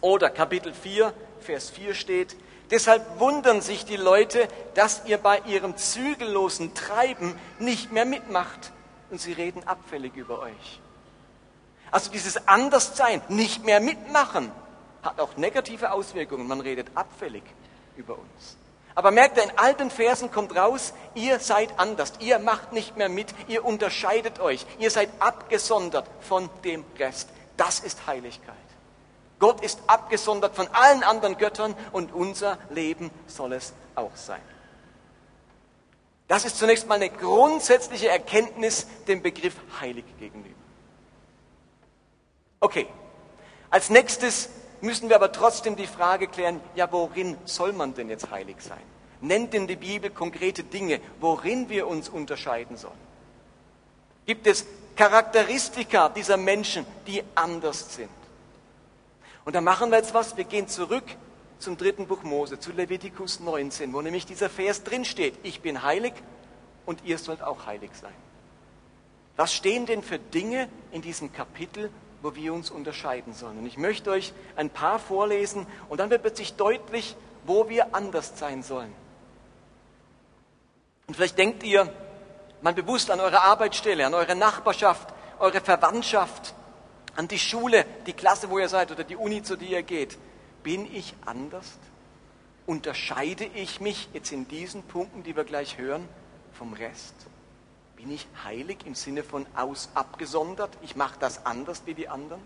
Oder 0.00 0.30
Kapitel 0.30 0.72
4, 0.72 1.12
Vers 1.40 1.68
4 1.70 1.94
steht, 1.94 2.36
Deshalb 2.70 3.18
wundern 3.18 3.60
sich 3.60 3.84
die 3.84 3.96
Leute, 3.96 4.46
dass 4.74 5.02
ihr 5.04 5.18
bei 5.18 5.40
ihrem 5.40 5.76
zügellosen 5.76 6.74
Treiben 6.74 7.38
nicht 7.58 7.92
mehr 7.92 8.04
mitmacht. 8.04 8.72
Und 9.10 9.20
sie 9.20 9.32
reden 9.32 9.66
abfällig 9.66 10.14
über 10.14 10.38
euch. 10.40 10.80
Also 11.90 12.10
dieses 12.12 12.46
Anderssein, 12.46 13.20
nicht 13.28 13.64
mehr 13.64 13.80
mitmachen, 13.80 14.52
hat 15.02 15.18
auch 15.18 15.36
negative 15.36 15.90
Auswirkungen. 15.90 16.46
Man 16.46 16.60
redet 16.60 16.88
abfällig 16.94 17.42
über 17.96 18.14
uns. 18.14 18.56
Aber 18.94 19.10
merkt 19.10 19.36
ihr, 19.36 19.44
in 19.44 19.52
all 19.56 19.74
den 19.74 19.90
Versen 19.90 20.30
kommt 20.30 20.54
raus, 20.54 20.92
ihr 21.14 21.38
seid 21.38 21.78
anders, 21.78 22.12
ihr 22.20 22.38
macht 22.38 22.72
nicht 22.72 22.96
mehr 22.96 23.08
mit, 23.08 23.28
ihr 23.48 23.64
unterscheidet 23.64 24.40
euch, 24.40 24.66
ihr 24.78 24.90
seid 24.90 25.08
abgesondert 25.20 26.06
von 26.20 26.50
dem 26.64 26.84
Rest. 26.98 27.28
Das 27.56 27.80
ist 27.80 28.06
Heiligkeit. 28.06 28.56
Gott 29.40 29.62
ist 29.62 29.80
abgesondert 29.86 30.54
von 30.54 30.68
allen 30.68 31.02
anderen 31.02 31.36
Göttern 31.38 31.74
und 31.92 32.12
unser 32.12 32.58
Leben 32.68 33.10
soll 33.26 33.54
es 33.54 33.72
auch 33.96 34.14
sein. 34.14 34.42
Das 36.28 36.44
ist 36.44 36.58
zunächst 36.58 36.86
mal 36.86 36.94
eine 36.94 37.10
grundsätzliche 37.10 38.08
Erkenntnis 38.08 38.86
dem 39.08 39.22
Begriff 39.22 39.56
heilig 39.80 40.04
gegenüber. 40.20 40.54
Okay, 42.60 42.86
als 43.70 43.90
nächstes 43.90 44.50
müssen 44.82 45.08
wir 45.08 45.16
aber 45.16 45.32
trotzdem 45.32 45.74
die 45.74 45.86
Frage 45.86 46.28
klären, 46.28 46.60
ja, 46.74 46.92
worin 46.92 47.36
soll 47.46 47.72
man 47.72 47.94
denn 47.94 48.10
jetzt 48.10 48.30
heilig 48.30 48.56
sein? 48.60 48.82
Nennt 49.22 49.54
denn 49.54 49.66
die 49.66 49.76
Bibel 49.76 50.10
konkrete 50.10 50.62
Dinge, 50.62 51.00
worin 51.18 51.68
wir 51.68 51.88
uns 51.88 52.08
unterscheiden 52.08 52.76
sollen? 52.76 52.94
Gibt 54.26 54.46
es 54.46 54.66
Charakteristika 54.96 56.10
dieser 56.10 56.36
Menschen, 56.36 56.86
die 57.06 57.24
anders 57.34 57.94
sind? 57.96 58.19
Und 59.44 59.54
da 59.54 59.60
machen 59.60 59.90
wir 59.90 59.98
jetzt 59.98 60.14
was, 60.14 60.36
wir 60.36 60.44
gehen 60.44 60.68
zurück 60.68 61.04
zum 61.58 61.76
dritten 61.76 62.06
Buch 62.06 62.22
Mose, 62.22 62.58
zu 62.58 62.72
Levitikus 62.72 63.40
19, 63.40 63.92
wo 63.92 64.00
nämlich 64.00 64.26
dieser 64.26 64.48
Vers 64.48 64.82
drin 64.82 65.04
steht, 65.04 65.34
ich 65.42 65.60
bin 65.60 65.82
heilig 65.82 66.14
und 66.86 67.04
ihr 67.04 67.18
sollt 67.18 67.42
auch 67.42 67.66
heilig 67.66 67.90
sein. 68.00 68.14
Was 69.36 69.54
stehen 69.54 69.86
denn 69.86 70.02
für 70.02 70.18
Dinge 70.18 70.68
in 70.92 71.02
diesem 71.02 71.32
Kapitel, 71.32 71.90
wo 72.22 72.34
wir 72.34 72.52
uns 72.52 72.70
unterscheiden 72.70 73.32
sollen? 73.32 73.58
Und 73.58 73.66
ich 73.66 73.78
möchte 73.78 74.10
euch 74.10 74.32
ein 74.56 74.70
paar 74.70 74.98
vorlesen 74.98 75.66
und 75.88 75.98
dann 75.98 76.10
wird 76.10 76.22
plötzlich 76.22 76.54
deutlich, 76.54 77.16
wo 77.44 77.68
wir 77.68 77.94
anders 77.94 78.38
sein 78.38 78.62
sollen. 78.62 78.92
Und 81.06 81.14
vielleicht 81.14 81.38
denkt 81.38 81.62
ihr 81.62 81.92
mal 82.62 82.74
bewusst 82.74 83.10
an 83.10 83.20
eure 83.20 83.40
Arbeitsstelle, 83.40 84.06
an 84.06 84.14
eure 84.14 84.36
Nachbarschaft, 84.36 85.08
eure 85.38 85.60
Verwandtschaft, 85.60 86.54
an 87.16 87.28
die 87.28 87.38
Schule, 87.38 87.84
die 88.06 88.12
Klasse, 88.12 88.50
wo 88.50 88.58
ihr 88.58 88.68
seid 88.68 88.90
oder 88.90 89.04
die 89.04 89.16
Uni, 89.16 89.42
zu 89.42 89.56
der 89.56 89.68
ihr 89.68 89.82
geht. 89.82 90.18
Bin 90.62 90.92
ich 90.94 91.14
anders? 91.24 91.78
Unterscheide 92.66 93.44
ich 93.44 93.80
mich 93.80 94.08
jetzt 94.12 94.32
in 94.32 94.46
diesen 94.46 94.82
Punkten, 94.82 95.22
die 95.22 95.34
wir 95.34 95.44
gleich 95.44 95.78
hören, 95.78 96.08
vom 96.52 96.72
Rest? 96.72 97.14
Bin 97.96 98.10
ich 98.10 98.26
heilig 98.44 98.78
im 98.86 98.94
Sinne 98.94 99.22
von 99.22 99.46
aus 99.54 99.90
abgesondert? 99.94 100.70
Ich 100.82 100.96
mache 100.96 101.18
das 101.18 101.44
anders 101.44 101.82
wie 101.86 101.94
die 101.94 102.08
anderen? 102.08 102.40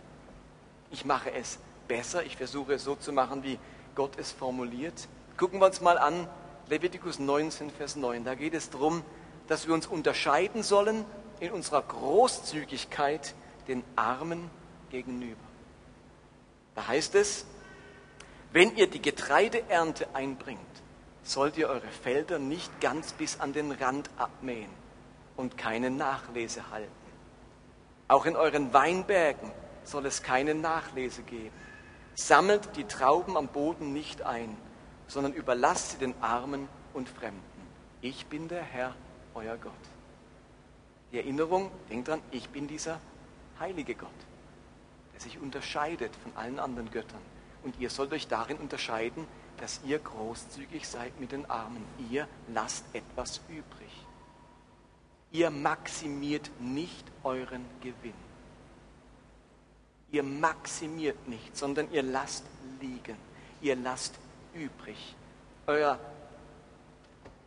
Ich 0.91 1.05
mache 1.05 1.33
es 1.33 1.59
besser, 1.89 2.25
ich 2.25 2.37
versuche 2.37 2.75
es 2.75 2.85
so 2.85 2.95
zu 2.95 3.13
machen, 3.13 3.43
wie 3.43 3.59
Gott 3.95 4.13
es 4.19 4.33
formuliert. 4.33 5.09
Gucken 5.37 5.61
wir 5.61 5.67
uns 5.67 5.81
mal 5.81 5.99
an, 5.99 6.29
Levitikus 6.69 7.19
19, 7.19 7.71
Vers 7.71 7.97
9. 7.97 8.25
Da 8.25 8.35
geht 8.35 8.55
es 8.55 8.71
darum, 8.71 9.03
dass 9.49 9.67
wir 9.67 9.75
uns 9.75 9.87
unterscheiden 9.87 10.63
sollen 10.63 11.05
in 11.41 11.53
unserer 11.53 11.83
Großzügigkeit 11.83 13.35
den 13.69 13.83
Armen 13.97 14.51
gegenüber. 14.91 15.41
Da 16.75 16.89
heißt 16.89 17.15
es, 17.15 17.47
wenn 18.53 18.77
ihr 18.77 18.89
die 18.89 19.03
Getreideernte 19.03 20.07
einbringt, 20.15 20.61
sollt 21.23 21.57
ihr 21.57 21.69
eure 21.69 21.89
Felder 21.89 22.39
nicht 22.39 22.81
ganz 22.81 23.13
bis 23.13 23.41
an 23.41 23.53
den 23.53 23.73
Rand 23.73 24.11
abmähen 24.17 24.71
und 25.37 25.57
keine 25.57 25.91
Nachlese 25.91 26.71
halten. 26.71 26.91
Auch 28.07 28.27
in 28.27 28.37
euren 28.37 28.73
Weinbergen 28.73 29.51
soll 29.83 30.07
es 30.07 30.23
keine 30.23 30.55
Nachlese 30.55 31.23
geben. 31.23 31.55
Sammelt 32.15 32.77
die 32.77 32.85
Trauben 32.85 33.37
am 33.37 33.49
Boden 33.49 33.93
nicht 33.93 34.23
ein, 34.23 34.57
sondern 35.09 35.33
überlasst 35.33 35.93
sie 35.93 35.99
den 35.99 36.15
Armen 36.21 36.69
und 36.93 37.09
Fremden. 37.09 37.43
Ich 38.01 38.27
bin 38.27 38.49
der 38.49 38.63
Herr, 38.63 38.95
euer 39.35 39.57
Gott. 39.57 39.73
Die 41.11 41.19
Erinnerung, 41.19 41.71
denkt 41.91 42.09
dran, 42.09 42.21
ich 42.31 42.51
bin 42.51 42.69
dieser 42.69 43.01
heilige 43.59 43.95
Gott, 43.95 44.09
der 45.13 45.21
sich 45.21 45.39
unterscheidet 45.39 46.15
von 46.17 46.37
allen 46.37 46.59
anderen 46.59 46.91
Göttern. 46.91 47.21
Und 47.63 47.79
ihr 47.81 47.91
sollt 47.91 48.13
euch 48.13 48.29
darin 48.29 48.59
unterscheiden, 48.59 49.27
dass 49.59 49.81
ihr 49.85 49.99
großzügig 49.99 50.87
seid 50.87 51.19
mit 51.21 51.33
den 51.33 51.49
Armen. 51.49 51.85
Ihr 52.11 52.29
lasst 52.53 52.85
etwas 52.93 53.41
übrig. 53.49 53.91
Ihr 55.33 55.51
maximiert 55.51 56.51
nicht 56.61 57.05
euren 57.23 57.65
Gewinn. 57.81 58.15
Ihr 60.11 60.23
maximiert 60.23 61.27
nicht, 61.27 61.57
sondern 61.57 61.91
ihr 61.91 62.03
lasst 62.03 62.45
liegen. 62.81 63.17
Ihr 63.61 63.77
lasst 63.77 64.15
übrig. 64.53 65.17
Euer 65.67 65.99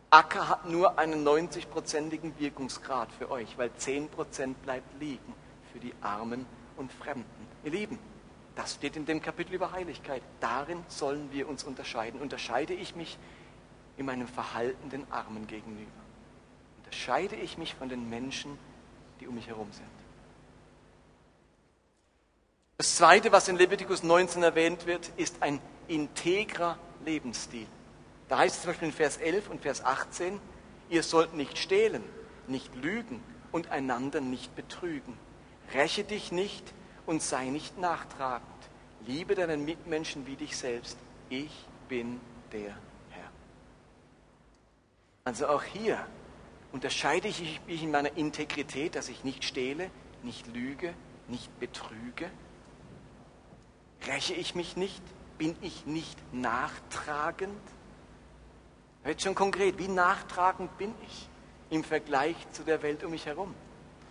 Acker 0.09 0.49
hat 0.49 0.69
nur 0.69 0.97
einen 0.97 1.25
90-prozentigen 1.27 2.39
Wirkungsgrad 2.39 3.11
für 3.11 3.29
euch, 3.29 3.57
weil 3.57 3.71
10 3.73 4.09
Prozent 4.09 4.61
bleibt 4.63 4.99
liegen 4.99 5.33
für 5.77 5.85
die 5.85 5.93
Armen 6.01 6.47
und 6.75 6.91
Fremden. 6.91 7.47
Ihr 7.63 7.71
Lieben, 7.71 7.99
das 8.55 8.73
steht 8.75 8.95
in 8.95 9.05
dem 9.05 9.21
Kapitel 9.21 9.53
über 9.53 9.73
Heiligkeit. 9.73 10.23
Darin 10.39 10.83
sollen 10.87 11.31
wir 11.31 11.47
uns 11.47 11.63
unterscheiden. 11.63 12.19
Unterscheide 12.19 12.73
ich 12.73 12.95
mich 12.95 13.19
in 13.95 14.07
meinem 14.07 14.27
Verhalten 14.27 14.89
den 14.89 15.05
Armen 15.11 15.45
gegenüber? 15.45 15.91
Unterscheide 16.77 17.35
ich 17.35 17.59
mich 17.59 17.75
von 17.75 17.89
den 17.89 18.09
Menschen, 18.09 18.57
die 19.19 19.27
um 19.27 19.35
mich 19.35 19.47
herum 19.47 19.71
sind? 19.71 19.85
Das 22.77 22.95
Zweite, 22.95 23.31
was 23.31 23.47
in 23.47 23.57
Leviticus 23.57 24.01
19 24.01 24.41
erwähnt 24.41 24.87
wird, 24.87 25.11
ist 25.15 25.43
ein 25.43 25.59
integrer 25.87 26.79
Lebensstil. 27.05 27.67
Da 28.29 28.39
heißt 28.39 28.55
es 28.55 28.61
zum 28.63 28.71
Beispiel 28.71 28.87
in 28.87 28.93
Vers 28.95 29.17
11 29.17 29.49
und 29.51 29.61
Vers 29.61 29.85
18, 29.85 30.39
ihr 30.89 31.03
sollt 31.03 31.35
nicht 31.35 31.59
stehlen, 31.59 32.03
nicht 32.47 32.73
lügen 32.75 33.21
und 33.51 33.69
einander 33.69 34.21
nicht 34.21 34.55
betrügen. 34.55 35.26
Räche 35.73 36.03
dich 36.03 36.31
nicht 36.31 36.73
und 37.05 37.21
sei 37.21 37.45
nicht 37.45 37.77
nachtragend. 37.77 38.47
Liebe 39.05 39.35
deinen 39.35 39.65
Mitmenschen 39.65 40.25
wie 40.25 40.35
dich 40.35 40.57
selbst. 40.57 40.97
Ich 41.29 41.65
bin 41.89 42.19
der 42.51 42.77
Herr. 43.09 43.31
Also 45.23 45.47
auch 45.47 45.63
hier 45.63 46.05
unterscheide 46.71 47.27
ich 47.27 47.61
mich 47.67 47.83
in 47.83 47.91
meiner 47.91 48.15
Integrität, 48.17 48.95
dass 48.95 49.09
ich 49.09 49.23
nicht 49.23 49.43
stehle, 49.43 49.89
nicht 50.23 50.47
lüge, 50.47 50.93
nicht 51.27 51.59
betrüge. 51.59 52.29
Räche 54.07 54.33
ich 54.33 54.55
mich 54.55 54.77
nicht? 54.77 55.03
Bin 55.37 55.55
ich 55.61 55.85
nicht 55.85 56.17
nachtragend? 56.33 57.61
Wird 59.03 59.21
schon 59.21 59.35
konkret, 59.35 59.77
wie 59.77 59.87
nachtragend 59.87 60.77
bin 60.77 60.93
ich 61.05 61.29
im 61.69 61.83
Vergleich 61.83 62.35
zu 62.51 62.63
der 62.63 62.81
Welt 62.81 63.03
um 63.03 63.11
mich 63.11 63.25
herum? 63.25 63.53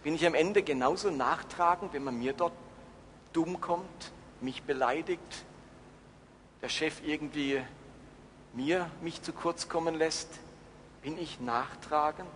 Bin 0.07 0.15
ich 0.15 0.25
am 0.25 0.35
Ende 0.35 0.63
genauso 0.63 1.11
nachtragend, 1.11 1.93
wenn 1.93 2.05
man 2.05 2.17
mir 2.17 2.33
dort 2.33 2.53
dumm 3.33 3.61
kommt, 3.61 4.13
mich 4.41 4.63
beleidigt, 4.63 5.45
der 6.63 6.69
Chef 6.69 7.03
irgendwie 7.05 7.61
mir 8.53 8.89
mich 9.01 9.21
zu 9.23 9.33
kurz 9.33 9.69
kommen 9.69 9.97
lässt? 9.97 10.39
Bin 11.03 11.19
ich 11.19 11.41
nachtragend? 11.41 12.31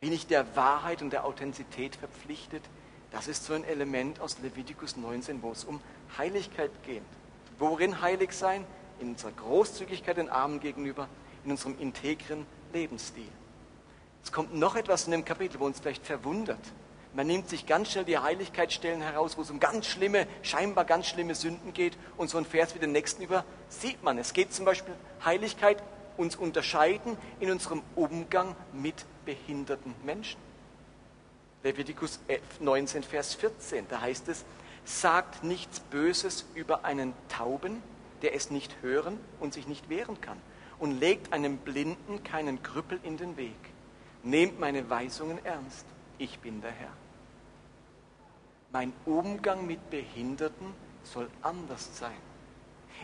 Bin 0.00 0.12
ich 0.12 0.26
der 0.26 0.54
Wahrheit 0.54 1.00
und 1.00 1.14
der 1.14 1.24
Authentizität 1.24 1.96
verpflichtet? 1.96 2.64
Das 3.12 3.28
ist 3.28 3.46
so 3.46 3.54
ein 3.54 3.64
Element 3.64 4.20
aus 4.20 4.40
Levitikus 4.40 4.98
19, 4.98 5.42
wo 5.42 5.52
es 5.52 5.64
um 5.64 5.80
Heiligkeit 6.18 6.70
geht. 6.82 7.00
Worin 7.58 8.02
heilig 8.02 8.32
sein? 8.32 8.66
In 9.00 9.12
unserer 9.12 9.32
Großzügigkeit 9.32 10.18
den 10.18 10.28
Armen 10.28 10.60
gegenüber, 10.60 11.08
in 11.46 11.50
unserem 11.52 11.80
integren 11.80 12.44
Lebensstil. 12.74 13.32
Es 14.24 14.32
kommt 14.32 14.54
noch 14.54 14.74
etwas 14.74 15.04
in 15.04 15.12
dem 15.12 15.24
Kapitel, 15.24 15.60
wo 15.60 15.66
uns 15.66 15.80
vielleicht 15.80 16.04
verwundert. 16.04 16.58
Man 17.12 17.26
nimmt 17.28 17.48
sich 17.48 17.66
ganz 17.66 17.92
schnell 17.92 18.04
die 18.04 18.18
Heiligkeitsstellen 18.18 19.02
heraus, 19.02 19.36
wo 19.36 19.42
es 19.42 19.50
um 19.50 19.60
ganz 19.60 19.86
schlimme, 19.86 20.26
scheinbar 20.42 20.84
ganz 20.84 21.06
schlimme 21.06 21.34
Sünden 21.34 21.74
geht 21.74 21.96
und 22.16 22.28
so 22.28 22.38
ein 22.38 22.46
Vers 22.46 22.74
wie 22.74 22.80
den 22.80 22.90
nächsten 22.90 23.22
über 23.22 23.44
sieht 23.68 24.02
man. 24.02 24.18
Es 24.18 24.32
geht 24.32 24.52
zum 24.52 24.64
Beispiel 24.64 24.94
Heiligkeit 25.24 25.80
uns 26.16 26.36
unterscheiden 26.36 27.16
in 27.38 27.50
unserem 27.50 27.82
Umgang 27.94 28.56
mit 28.72 29.04
behinderten 29.26 29.94
Menschen. 30.04 30.40
Levitikus 31.62 32.18
19, 32.60 33.02
Vers 33.02 33.34
14, 33.34 33.86
da 33.88 34.00
heißt 34.00 34.28
es, 34.28 34.44
sagt 34.84 35.44
nichts 35.44 35.80
Böses 35.80 36.46
über 36.54 36.84
einen 36.84 37.12
Tauben, 37.28 37.82
der 38.22 38.34
es 38.34 38.50
nicht 38.50 38.74
hören 38.80 39.20
und 39.38 39.52
sich 39.54 39.68
nicht 39.68 39.88
wehren 39.90 40.20
kann, 40.20 40.38
und 40.78 40.98
legt 40.98 41.32
einem 41.32 41.58
Blinden 41.58 42.24
keinen 42.24 42.62
Krüppel 42.62 42.98
in 43.02 43.18
den 43.18 43.36
Weg. 43.36 43.73
Nehmt 44.24 44.58
meine 44.58 44.88
Weisungen 44.88 45.44
ernst, 45.44 45.84
ich 46.16 46.38
bin 46.38 46.62
der 46.62 46.70
Herr. 46.70 46.92
Mein 48.72 48.92
Umgang 49.04 49.66
mit 49.66 49.90
Behinderten 49.90 50.74
soll 51.04 51.28
anders 51.42 51.98
sein. 51.98 52.16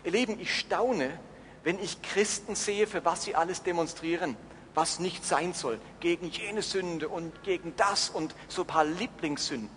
Ihr 0.02 0.12
Lieben, 0.12 0.40
ich 0.40 0.58
staune, 0.58 1.20
wenn 1.62 1.78
ich 1.78 2.00
Christen 2.00 2.54
sehe, 2.54 2.86
für 2.86 3.04
was 3.04 3.22
sie 3.22 3.34
alles 3.34 3.62
demonstrieren, 3.62 4.34
was 4.74 4.98
nicht 4.98 5.24
sein 5.24 5.52
soll, 5.52 5.78
gegen 6.00 6.26
jene 6.26 6.62
Sünde 6.62 7.08
und 7.08 7.42
gegen 7.42 7.74
das 7.76 8.08
und 8.08 8.34
so 8.48 8.62
ein 8.62 8.66
paar 8.66 8.84
Lieblingssünden. 8.86 9.68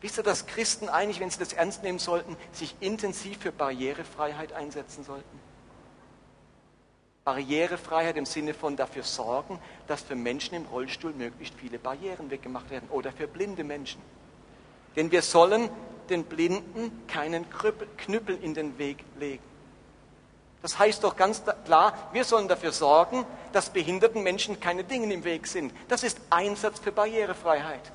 Wisst 0.00 0.18
ihr, 0.18 0.24
dass 0.24 0.46
Christen 0.46 0.88
eigentlich, 0.88 1.20
wenn 1.20 1.30
sie 1.30 1.38
das 1.38 1.52
ernst 1.52 1.84
nehmen 1.84 1.98
sollten, 1.98 2.36
sich 2.52 2.74
intensiv 2.80 3.38
für 3.38 3.52
Barrierefreiheit 3.52 4.52
einsetzen 4.52 5.04
sollten? 5.04 5.39
Barrierefreiheit 7.24 8.16
im 8.16 8.26
Sinne 8.26 8.54
von 8.54 8.76
dafür 8.76 9.02
sorgen, 9.02 9.58
dass 9.86 10.02
für 10.02 10.16
Menschen 10.16 10.54
im 10.54 10.64
Rollstuhl 10.66 11.12
möglichst 11.12 11.54
viele 11.54 11.78
Barrieren 11.78 12.30
weggemacht 12.30 12.70
werden 12.70 12.88
oder 12.90 13.12
für 13.12 13.28
blinde 13.28 13.62
Menschen. 13.62 14.00
Denn 14.96 15.10
wir 15.10 15.22
sollen 15.22 15.68
den 16.08 16.24
Blinden 16.24 17.06
keinen 17.06 17.46
Knüppel 17.50 18.38
in 18.42 18.54
den 18.54 18.78
Weg 18.78 19.04
legen. 19.18 19.42
Das 20.62 20.78
heißt 20.78 21.04
doch 21.04 21.16
ganz 21.16 21.42
klar, 21.64 22.10
wir 22.12 22.24
sollen 22.24 22.48
dafür 22.48 22.72
sorgen, 22.72 23.24
dass 23.52 23.70
behinderten 23.70 24.22
Menschen 24.22 24.60
keine 24.60 24.84
Dinge 24.84 25.12
im 25.12 25.24
Weg 25.24 25.46
sind. 25.46 25.72
Das 25.88 26.02
ist 26.02 26.20
Einsatz 26.28 26.80
für 26.80 26.92
Barrierefreiheit, 26.92 27.92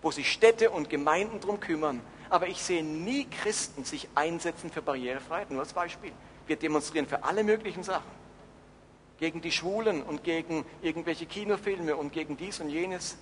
wo 0.00 0.10
sich 0.10 0.30
Städte 0.32 0.70
und 0.70 0.88
Gemeinden 0.88 1.40
darum 1.40 1.60
kümmern. 1.60 2.00
Aber 2.30 2.48
ich 2.48 2.62
sehe 2.62 2.82
nie 2.82 3.26
Christen 3.26 3.84
sich 3.84 4.08
einsetzen 4.14 4.70
für 4.70 4.82
Barrierefreiheit. 4.82 5.50
Nur 5.50 5.60
als 5.60 5.72
Beispiel. 5.72 6.12
Wir 6.46 6.56
demonstrieren 6.56 7.06
für 7.06 7.22
alle 7.22 7.44
möglichen 7.44 7.82
Sachen. 7.82 8.25
Gegen 9.18 9.40
die 9.40 9.52
Schwulen 9.52 10.02
und 10.02 10.24
gegen 10.24 10.64
irgendwelche 10.82 11.26
Kinofilme 11.26 11.96
und 11.96 12.12
gegen 12.12 12.36
dies 12.36 12.60
und 12.60 12.68
jenes. 12.68 13.16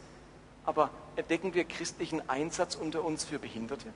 Aber 0.65 0.91
entdecken 1.17 1.55
wir 1.55 1.65
christlichen 1.65 2.29
Einsatz 2.29 2.75
unter 2.75 3.05
uns 3.05 3.25
für 3.25 3.39
Behinderte? 3.39 3.87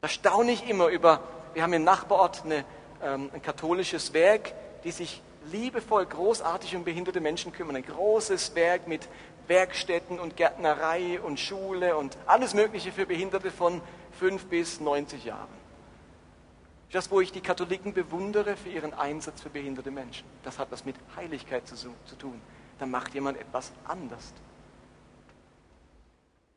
Da 0.00 0.08
staune 0.08 0.52
ich 0.52 0.68
immer 0.68 0.88
über, 0.88 1.20
wir 1.54 1.62
haben 1.62 1.72
im 1.72 1.84
Nachbarort 1.84 2.44
eine 2.44 2.64
ähm, 3.04 3.30
ein 3.32 3.42
katholisches 3.42 4.12
Werk, 4.14 4.52
die 4.82 4.90
sich 4.90 5.20
liebevoll, 5.52 6.06
großartig 6.06 6.74
um 6.74 6.84
behinderte 6.84 7.20
Menschen 7.20 7.52
kümmern. 7.52 7.76
Ein 7.76 7.84
großes 7.84 8.54
Werk 8.54 8.88
mit 8.88 9.08
Werkstätten 9.46 10.18
und 10.18 10.36
Gärtnerei 10.36 11.20
und 11.20 11.38
Schule 11.38 11.96
und 11.96 12.16
alles 12.26 12.54
Mögliche 12.54 12.92
für 12.92 13.04
Behinderte 13.04 13.50
von 13.50 13.82
fünf 14.18 14.46
bis 14.46 14.80
90 14.80 15.24
Jahren. 15.24 15.63
Das, 16.92 17.10
wo 17.10 17.20
ich 17.20 17.32
die 17.32 17.40
Katholiken 17.40 17.92
bewundere 17.92 18.56
für 18.56 18.68
ihren 18.68 18.94
Einsatz 18.94 19.40
für 19.40 19.50
behinderte 19.50 19.90
Menschen. 19.90 20.24
Das 20.42 20.58
hat 20.58 20.70
was 20.70 20.84
mit 20.84 20.96
Heiligkeit 21.16 21.66
zu, 21.66 21.76
zu 21.76 22.16
tun. 22.16 22.40
Da 22.78 22.86
macht 22.86 23.14
jemand 23.14 23.38
etwas 23.38 23.72
anders. 23.84 24.32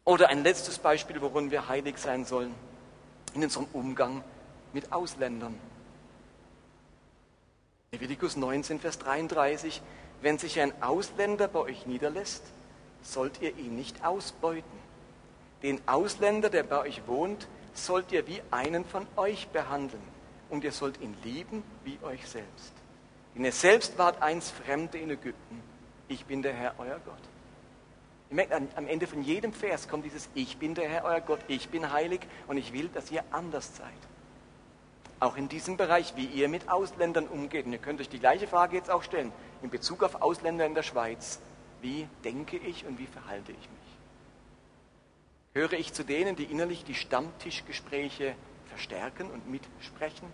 Oder 0.03 0.29
ein 0.29 0.43
letztes 0.43 0.79
Beispiel, 0.79 1.22
worin 1.22 1.51
wir 1.51 1.67
heilig 1.67 1.98
sein 1.98 2.24
sollen, 2.24 2.53
in 3.34 3.43
unserem 3.43 3.67
Umgang 3.74 4.24
mit 4.74 4.91
Ausländern. 4.91 5.60
Leviticus 7.91 8.36
19, 8.36 8.79
Vers 8.79 9.00
33, 9.00 9.81
wenn 10.22 10.38
sich 10.38 10.60
ein 10.60 10.72
Ausländer 10.84 11.48
bei 11.48 11.60
euch 11.60 11.86
niederlässt, 11.88 12.43
sollt 13.01 13.41
ihr 13.41 13.57
ihn 13.57 13.75
nicht 13.75 14.05
ausbeuten. 14.05 14.77
Den 15.63 15.81
Ausländer, 15.87 16.50
der 16.50 16.63
bei 16.63 16.79
euch 16.79 17.07
wohnt, 17.07 17.48
sollt 17.74 18.11
ihr 18.11 18.27
wie 18.27 18.42
einen 18.51 18.85
von 18.85 19.07
euch 19.16 19.48
behandeln 19.50 20.17
und 20.50 20.64
ihr 20.64 20.72
sollt 20.72 21.00
ihn 21.01 21.16
lieben 21.24 21.64
wie 21.83 21.98
euch 22.03 22.27
selbst. 22.27 22.74
Denn 23.36 23.46
ihr 23.46 23.51
selbst 23.51 23.98
wart 23.98 24.22
einst 24.22 24.51
Fremde 24.51 24.98
in 24.98 25.10
Ägypten. 25.10 25.62
Ich 26.07 26.25
bin 26.25 26.42
der 26.42 26.53
Herr, 26.53 26.75
euer 26.77 27.00
Gott. 27.05 27.16
Ihr 28.29 28.36
merkt, 28.36 28.53
am 28.53 28.88
Ende 28.88 29.07
von 29.07 29.22
jedem 29.22 29.53
Vers 29.53 29.88
kommt 29.88 30.05
dieses 30.05 30.29
Ich 30.33 30.57
bin 30.57 30.75
der 30.75 30.90
Herr, 30.90 31.05
euer 31.05 31.22
Gott, 31.22 31.40
ich 31.48 31.70
bin 31.70 31.92
heilig 31.92 32.22
und 32.48 32.57
ich 32.57 32.74
will, 32.74 32.90
dass 32.90 33.12
ihr 33.12 33.24
anders 33.31 33.75
seid 33.77 33.94
auch 35.20 35.36
in 35.36 35.50
diesem 35.50 35.77
Bereich, 35.77 36.14
wie 36.16 36.25
ihr 36.25 36.48
mit 36.48 36.70
Ausländern 36.70 37.27
umgeht. 37.27 37.66
Und 37.66 37.74
ihr 37.74 37.79
könnt 37.79 38.00
euch 38.01 38.10
die 38.10 38.20
gleiche 38.20 38.48
Frage 38.48 38.75
jetzt 38.75 38.90
auch 38.90 39.03
stellen, 39.03 39.31
in 39.62 39.70
Bezug 39.70 40.03
auf 40.03 40.22
Ausländer 40.22 40.66
in 40.66 40.75
der 40.75 40.83
Schweiz. 40.83 41.40
Wie 41.81 42.07
denke 42.24 42.57
ich 42.57 42.86
und 42.86 43.00
wie 43.00 43.07
verhalte 43.07 43.51
ich 43.51 43.57
mich? 43.57 43.68
Höre 45.53 45.74
ich 45.74 45.94
zu 45.94 46.03
denen, 46.03 46.36
die 46.36 46.44
innerlich 46.44 46.83
die 46.83 46.94
Stammtischgespräche 46.94 48.36
verstärken 48.77 49.31
und 49.31 49.50
mitsprechen? 49.50 50.31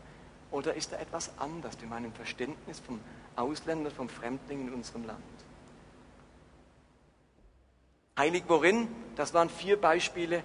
Oder 0.52 0.74
ist 0.74 0.92
da 0.92 0.98
etwas 0.98 1.32
anders 1.40 1.76
in 1.82 1.88
meinem 1.88 2.14
Verständnis 2.14 2.82
vom 2.82 3.00
Ausländer, 3.38 3.90
vom 3.90 4.10
Fremdling 4.10 4.68
in 4.68 4.74
unserem 4.74 5.06
Land? 5.06 5.24
Heilig 8.18 8.44
worin? 8.48 8.90
Das 9.16 9.34
waren 9.34 9.50
vier 9.50 9.80
Beispiele 9.80 10.44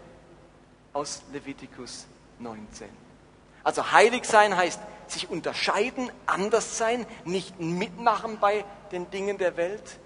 aus 0.93 1.23
Levitikus 1.33 2.07
19. 2.39 2.89
Also 3.65 3.91
heilig 3.91 4.25
sein 4.25 4.57
heißt 4.57 4.81
sich 5.09 5.29
unterscheiden, 5.29 6.11
anders 6.25 6.79
sein, 6.79 7.05
nicht 7.25 7.59
mitmachen 7.59 8.39
bei 8.39 8.65
den 8.93 9.11
Dingen 9.11 9.39
der 9.39 9.57
Welt. 9.57 9.99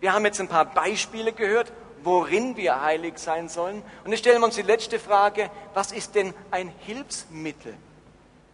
Wir 0.00 0.12
haben 0.12 0.24
jetzt 0.24 0.40
ein 0.40 0.48
paar 0.48 0.66
Beispiele 0.66 1.32
gehört, 1.32 1.72
worin 2.04 2.56
wir 2.56 2.82
heilig 2.82 3.18
sein 3.18 3.48
sollen. 3.48 3.82
Und 4.04 4.10
jetzt 4.10 4.20
stellen 4.20 4.40
wir 4.40 4.46
uns 4.46 4.56
die 4.56 4.62
letzte 4.62 4.98
Frage, 4.98 5.50
was 5.72 5.92
ist 5.92 6.14
denn 6.14 6.34
ein 6.50 6.72
Hilfsmittel 6.80 7.74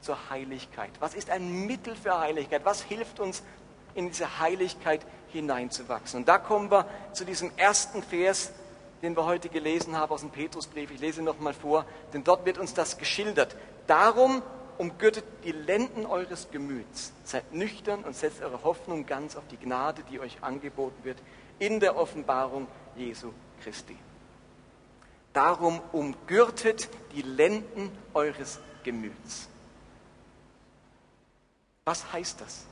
zur 0.01 0.31
Heiligkeit? 0.31 0.91
Was 1.01 1.15
ist 1.15 1.31
ein 1.31 1.67
Mittel 1.67 1.95
für 1.97 2.19
Heiligkeit? 2.19 2.65
Was 2.65 2.83
hilft 2.83 3.21
uns 3.21 3.43
in 3.95 4.09
diese 4.09 4.39
Heiligkeit 4.39 5.01
hineinzuwachsen? 5.29 6.21
Und 6.21 6.29
da 6.29 6.39
kommen 6.39 6.71
wir 6.71 6.87
zu 7.13 7.25
diesem 7.25 7.51
ersten 7.57 8.03
Vers, 8.03 8.53
den 9.03 9.17
wir 9.17 9.25
heute 9.25 9.49
gelesen 9.49 9.97
haben 9.97 10.13
aus 10.13 10.21
dem 10.21 10.31
Petrusbrief. 10.31 10.91
Ich 10.91 11.01
lese 11.01 11.23
nochmal 11.23 11.55
vor, 11.55 11.85
denn 12.13 12.25
dort 12.25 12.45
wird 12.45 12.59
uns 12.59 12.75
das 12.75 12.99
geschildert. 12.99 13.57
Darum 13.87 14.43
umgürtet 14.79 15.25
die 15.45 15.53
Lenden 15.53 16.07
eures 16.07 16.51
Gemüts, 16.51 17.13
seid 17.25 17.53
nüchtern 17.53 18.03
und 18.03 18.17
setzt 18.17 18.43
eure 18.43 18.63
Hoffnung 18.65 19.05
ganz 19.05 19.37
auf 19.37 19.43
die 19.51 19.59
Gnade, 19.59 20.03
die 20.11 20.21
euch 20.21 20.43
angeboten 20.43 21.05
wird 21.05 21.19
in 21.59 21.79
der 21.79 21.97
Offenbarung 21.97 22.67
Jesu 23.01 23.33
Christi. 23.63 23.97
Darum 25.33 25.81
umgürtet 25.93 26.89
die 27.13 27.23
Lenden 27.23 27.91
eures 28.15 28.59
Gemüts. 28.83 29.49
Was 31.85 32.13
heißt 32.13 32.41
das? 32.41 32.67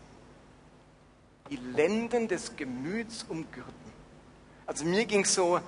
Die 1.50 1.56
Lenden 1.56 2.28
des 2.28 2.56
Gemüts 2.56 3.24
umgürten. 3.28 3.72
Also 4.66 4.84
mir 4.84 5.06
ging 5.06 5.22
es 5.22 5.34
so, 5.34 5.60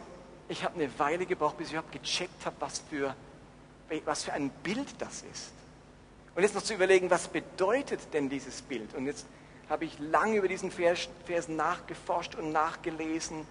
ich 0.48 0.62
habe 0.62 0.74
eine 0.74 0.98
Weile 0.98 1.24
gebraucht, 1.24 1.56
bis 1.56 1.68
ich 1.68 1.72
überhaupt 1.72 1.92
gecheckt 1.92 2.44
habe, 2.44 2.56
was 2.60 2.80
für 2.90 3.14
was 4.04 4.24
für 4.24 4.32
ein 4.32 4.50
Bild 4.62 4.86
das 4.98 5.22
ist. 5.32 5.50
Und 6.34 6.42
jetzt 6.42 6.54
noch 6.54 6.62
zu 6.62 6.74
überlegen, 6.74 7.10
was 7.10 7.28
bedeutet 7.28 8.00
denn 8.12 8.28
dieses 8.28 8.62
Bild? 8.62 8.94
Und 8.94 9.06
jetzt 9.06 9.26
habe 9.68 9.84
ich 9.84 9.98
lange 9.98 10.36
über 10.36 10.48
diesen 10.48 10.70
Vers, 10.70 11.08
nachgeforscht 11.48 12.34
und 12.36 12.52
nachgelesen 12.52 13.46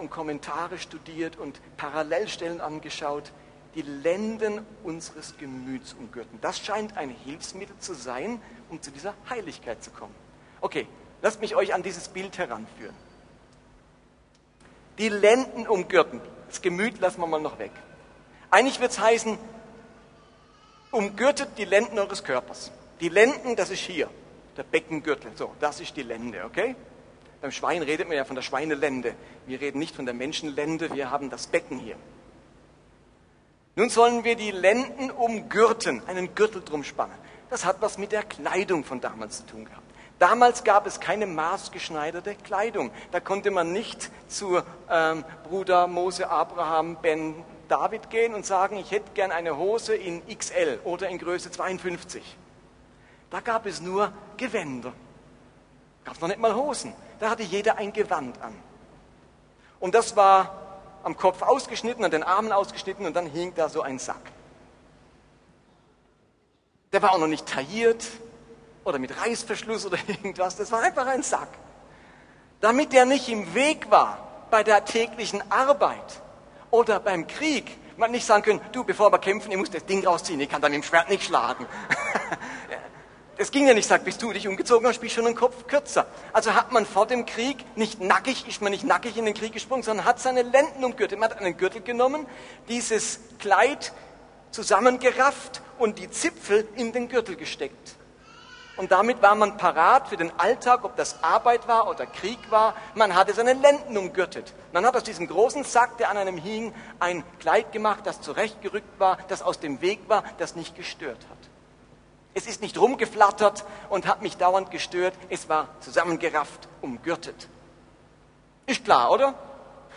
und 0.00 0.10
Kommentare 0.10 0.78
studiert 0.78 1.36
und 1.36 1.60
Parallelstellen 1.76 2.60
angeschaut. 2.60 3.32
Die 3.74 3.82
Lenden 3.82 4.66
unseres 4.84 5.36
Gemüts 5.38 5.94
umgürten. 5.94 6.38
Das 6.42 6.58
scheint 6.58 6.96
ein 6.98 7.08
Hilfsmittel 7.08 7.76
zu 7.78 7.94
sein, 7.94 8.40
um 8.68 8.82
zu 8.82 8.90
dieser 8.90 9.14
Heiligkeit 9.30 9.82
zu 9.82 9.90
kommen. 9.90 10.14
Okay, 10.60 10.86
lasst 11.22 11.40
mich 11.40 11.56
euch 11.56 11.72
an 11.72 11.82
dieses 11.82 12.08
Bild 12.08 12.36
heranführen. 12.36 12.94
Die 14.98 15.08
Lenden 15.08 15.66
umgürten. 15.66 16.20
Das 16.48 16.60
Gemüt 16.60 17.00
lassen 17.00 17.20
wir 17.20 17.26
mal 17.26 17.40
noch 17.40 17.58
weg. 17.58 17.72
Eigentlich 18.50 18.78
wird 18.78 18.90
es 18.90 19.00
heißen, 19.00 19.38
umgürtet 20.90 21.48
die 21.56 21.64
Lenden 21.64 21.98
eures 21.98 22.22
Körpers. 22.22 22.70
Die 23.00 23.08
Lenden, 23.08 23.56
das 23.56 23.70
ist 23.70 23.80
hier, 23.80 24.10
der 24.56 24.64
Beckengürtel. 24.64 25.32
So, 25.34 25.54
das 25.58 25.80
ist 25.80 25.96
die 25.96 26.02
Lende, 26.02 26.44
okay? 26.44 26.76
Beim 27.42 27.50
Schwein 27.50 27.82
redet 27.82 28.06
man 28.06 28.16
ja 28.16 28.24
von 28.24 28.36
der 28.36 28.42
Schweinelende. 28.42 29.16
Wir 29.46 29.60
reden 29.60 29.80
nicht 29.80 29.96
von 29.96 30.06
der 30.06 30.14
Menschenlende, 30.14 30.94
wir 30.94 31.10
haben 31.10 31.28
das 31.28 31.48
Becken 31.48 31.80
hier. 31.80 31.96
Nun 33.74 33.90
sollen 33.90 34.22
wir 34.22 34.36
die 34.36 34.52
Lenden 34.52 35.10
umgürten, 35.10 36.02
einen 36.06 36.36
Gürtel 36.36 36.62
drum 36.62 36.84
spannen. 36.84 37.16
Das 37.50 37.64
hat 37.64 37.78
was 37.80 37.98
mit 37.98 38.12
der 38.12 38.22
Kleidung 38.22 38.84
von 38.84 39.00
damals 39.00 39.38
zu 39.38 39.46
tun 39.46 39.64
gehabt. 39.64 39.82
Damals 40.20 40.62
gab 40.62 40.86
es 40.86 41.00
keine 41.00 41.26
maßgeschneiderte 41.26 42.36
Kleidung. 42.36 42.92
Da 43.10 43.18
konnte 43.18 43.50
man 43.50 43.72
nicht 43.72 44.12
zu 44.28 44.62
ähm, 44.88 45.24
Bruder 45.48 45.88
Mose 45.88 46.30
Abraham 46.30 46.96
Ben 47.02 47.34
David 47.66 48.08
gehen 48.08 48.34
und 48.34 48.46
sagen, 48.46 48.76
ich 48.76 48.92
hätte 48.92 49.10
gern 49.14 49.32
eine 49.32 49.56
Hose 49.56 49.96
in 49.96 50.22
XL 50.28 50.78
oder 50.84 51.08
in 51.08 51.18
Größe 51.18 51.50
52. 51.50 52.22
Da 53.30 53.40
gab 53.40 53.66
es 53.66 53.80
nur 53.80 54.12
Gewänder. 54.36 54.92
Gab 56.04 56.14
es 56.14 56.20
noch 56.20 56.28
nicht 56.28 56.40
mal 56.40 56.54
Hosen. 56.54 56.94
Da 57.20 57.30
hatte 57.30 57.42
jeder 57.42 57.76
ein 57.76 57.92
Gewand 57.92 58.40
an. 58.42 58.54
Und 59.80 59.94
das 59.94 60.16
war 60.16 60.62
am 61.02 61.16
Kopf 61.16 61.42
ausgeschnitten, 61.42 62.04
an 62.04 62.10
den 62.10 62.22
Armen 62.22 62.52
ausgeschnitten 62.52 63.06
und 63.06 63.14
dann 63.14 63.26
hing 63.26 63.54
da 63.54 63.68
so 63.68 63.82
ein 63.82 63.98
Sack. 63.98 64.20
Der 66.92 67.02
war 67.02 67.12
auch 67.12 67.18
noch 67.18 67.26
nicht 67.26 67.46
tailliert 67.46 68.04
oder 68.84 68.98
mit 68.98 69.16
Reißverschluss 69.20 69.86
oder 69.86 69.98
irgendwas. 70.06 70.56
Das 70.56 70.70
war 70.70 70.80
einfach 70.82 71.06
ein 71.06 71.22
Sack. 71.22 71.48
Damit 72.60 72.92
der 72.92 73.06
nicht 73.06 73.28
im 73.28 73.54
Weg 73.54 73.90
war 73.90 74.46
bei 74.50 74.62
der 74.62 74.84
täglichen 74.84 75.42
Arbeit 75.50 76.20
oder 76.70 77.00
beim 77.00 77.26
Krieg. 77.26 77.78
Man 77.96 78.10
nicht 78.10 78.24
sagen 78.24 78.42
können, 78.42 78.60
du, 78.72 78.84
bevor 78.84 79.10
wir 79.12 79.18
kämpfen, 79.18 79.50
ich 79.50 79.58
muss 79.58 79.70
das 79.70 79.84
Ding 79.84 80.06
rausziehen, 80.06 80.40
ich 80.40 80.48
kann 80.48 80.62
dann 80.62 80.72
dem 80.72 80.82
Schwert 80.82 81.08
nicht 81.08 81.24
schlagen. 81.24 81.66
Es 83.38 83.50
ging 83.50 83.66
ja 83.66 83.74
nicht, 83.74 83.88
sagt, 83.88 84.04
bist 84.04 84.20
du 84.22 84.32
dich 84.32 84.46
umgezogen 84.46 84.86
hast, 84.86 84.96
spielst 84.96 85.16
schon 85.16 85.26
einen 85.26 85.34
Kopf 85.34 85.66
kürzer. 85.66 86.06
Also 86.32 86.54
hat 86.54 86.70
man 86.70 86.84
vor 86.84 87.06
dem 87.06 87.24
Krieg 87.24 87.64
nicht 87.76 88.00
nackig, 88.00 88.46
ist 88.46 88.60
man 88.60 88.72
nicht 88.72 88.84
nackig 88.84 89.16
in 89.16 89.24
den 89.24 89.34
Krieg 89.34 89.52
gesprungen, 89.52 89.82
sondern 89.82 90.04
hat 90.04 90.20
seine 90.20 90.42
Lenden 90.42 90.84
umgürtet. 90.84 91.18
Man 91.18 91.30
hat 91.30 91.38
einen 91.38 91.56
Gürtel 91.56 91.80
genommen, 91.80 92.26
dieses 92.68 93.20
Kleid 93.38 93.92
zusammengerafft 94.50 95.62
und 95.78 95.98
die 95.98 96.10
Zipfel 96.10 96.68
in 96.76 96.92
den 96.92 97.08
Gürtel 97.08 97.36
gesteckt. 97.36 97.96
Und 98.76 98.90
damit 98.92 99.20
war 99.22 99.34
man 99.34 99.56
parat 99.56 100.08
für 100.08 100.16
den 100.16 100.32
Alltag, 100.38 100.84
ob 100.84 100.96
das 100.96 101.22
Arbeit 101.22 101.68
war 101.68 101.88
oder 101.88 102.06
Krieg 102.06 102.38
war. 102.50 102.74
Man 102.94 103.14
hatte 103.14 103.34
seine 103.34 103.52
Lenden 103.52 103.96
umgürtet. 103.96 104.52
Man 104.72 104.86
hat 104.86 104.96
aus 104.96 105.04
diesem 105.04 105.26
großen 105.26 105.64
Sack, 105.64 105.98
der 105.98 106.10
an 106.10 106.16
einem 106.16 106.38
hing, 106.38 106.74
ein 106.98 107.22
Kleid 107.38 107.72
gemacht, 107.72 108.00
das 108.04 108.20
zurechtgerückt 108.20 108.98
war, 108.98 109.18
das 109.28 109.42
aus 109.42 109.60
dem 109.60 109.80
Weg 109.82 110.00
war, 110.08 110.24
das 110.38 110.54
nicht 110.56 110.74
gestört 110.74 111.18
hat. 111.30 111.41
Es 112.34 112.46
ist 112.46 112.62
nicht 112.62 112.78
rumgeflattert 112.78 113.64
und 113.90 114.06
hat 114.06 114.22
mich 114.22 114.36
dauernd 114.36 114.70
gestört. 114.70 115.14
Es 115.28 115.48
war 115.48 115.68
zusammengerafft, 115.80 116.68
umgürtet. 116.80 117.48
Ist 118.66 118.84
klar, 118.84 119.10
oder? 119.10 119.34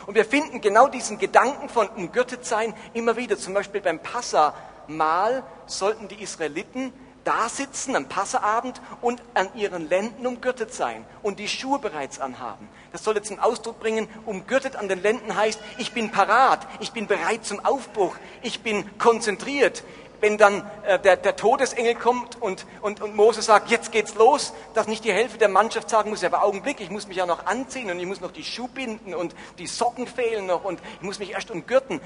Und 0.06 0.16
wir 0.16 0.26
finden 0.26 0.60
genau 0.60 0.88
diesen 0.88 1.18
Gedanken 1.18 1.70
von 1.70 1.88
umgürtet 1.88 2.46
sein 2.46 2.74
immer 2.94 3.16
wieder. 3.16 3.38
Zum 3.38 3.54
Beispiel 3.54 3.82
beim 3.82 4.00
Passamal 4.00 5.44
sollten 5.66 6.08
die 6.08 6.22
Israeliten 6.22 6.92
da 7.26 7.50
sitzen 7.50 7.96
am 7.96 8.06
Passaabend 8.06 8.80
und 9.02 9.22
an 9.34 9.50
ihren 9.56 9.90
Lenden 9.90 10.26
umgürtet 10.28 10.74
sein 10.74 11.04
und 11.24 11.40
die 11.40 11.48
Schuhe 11.48 11.80
bereits 11.80 12.22
anhaben. 12.22 12.70
Das 12.92 13.04
soll 13.04 13.16
jetzt 13.16 13.28
zum 13.28 13.40
Ausdruck 13.40 13.80
bringen, 13.80 14.08
umgürtet 14.26 14.76
an 14.76 14.88
den 14.88 15.02
Lenden 15.02 15.36
heißt, 15.36 15.60
ich 15.80 15.92
bin 15.92 16.12
parat, 16.12 16.66
ich 16.80 16.92
bin 16.92 17.08
bereit 17.08 17.44
zum 17.44 17.66
Aufbruch, 17.66 18.16
ich 18.44 18.62
bin 18.62 18.98
konzentriert, 19.00 19.84
wenn 20.22 20.38
dann 20.38 20.70
äh, 20.84 21.00
der, 21.00 21.18
der, 21.18 21.36
Todesengel 21.36 21.96
kommt 21.96 22.42
und, 22.42 22.66
und, 22.82 23.02
und 23.02 23.16
Mose 23.16 23.42
sagt, 23.42 23.70
jetzt 23.70 23.92
geht's 23.92 24.16
los, 24.16 24.54
dass 24.74 24.88
nicht 24.88 25.04
die 25.04 25.12
Hälfte 25.12 25.38
der 25.38 25.50
Mannschaft 25.50 25.90
sagen 25.90 26.10
muss, 26.10 26.22
ja, 26.22 26.30
aber 26.30 26.44
Augenblick, 26.44 26.82
ich 26.82 26.90
muss 26.90 27.08
mich 27.08 27.18
ja 27.18 27.26
noch 27.26 27.46
anziehen 27.46 27.90
und 27.92 28.00
ich 28.00 28.06
muss 28.06 28.22
noch 28.22 28.32
die 28.32 28.44
Schuhe 28.44 28.70
binden 28.70 29.14
und 29.14 29.36
die 29.58 29.68
Socken 29.68 30.08
fehlen 30.08 30.46
noch 30.46 30.64
und 30.64 30.80
ich 30.96 31.02
muss 31.02 31.20
mich 31.20 31.32
erst 31.32 31.52
umgürten. 31.52 32.02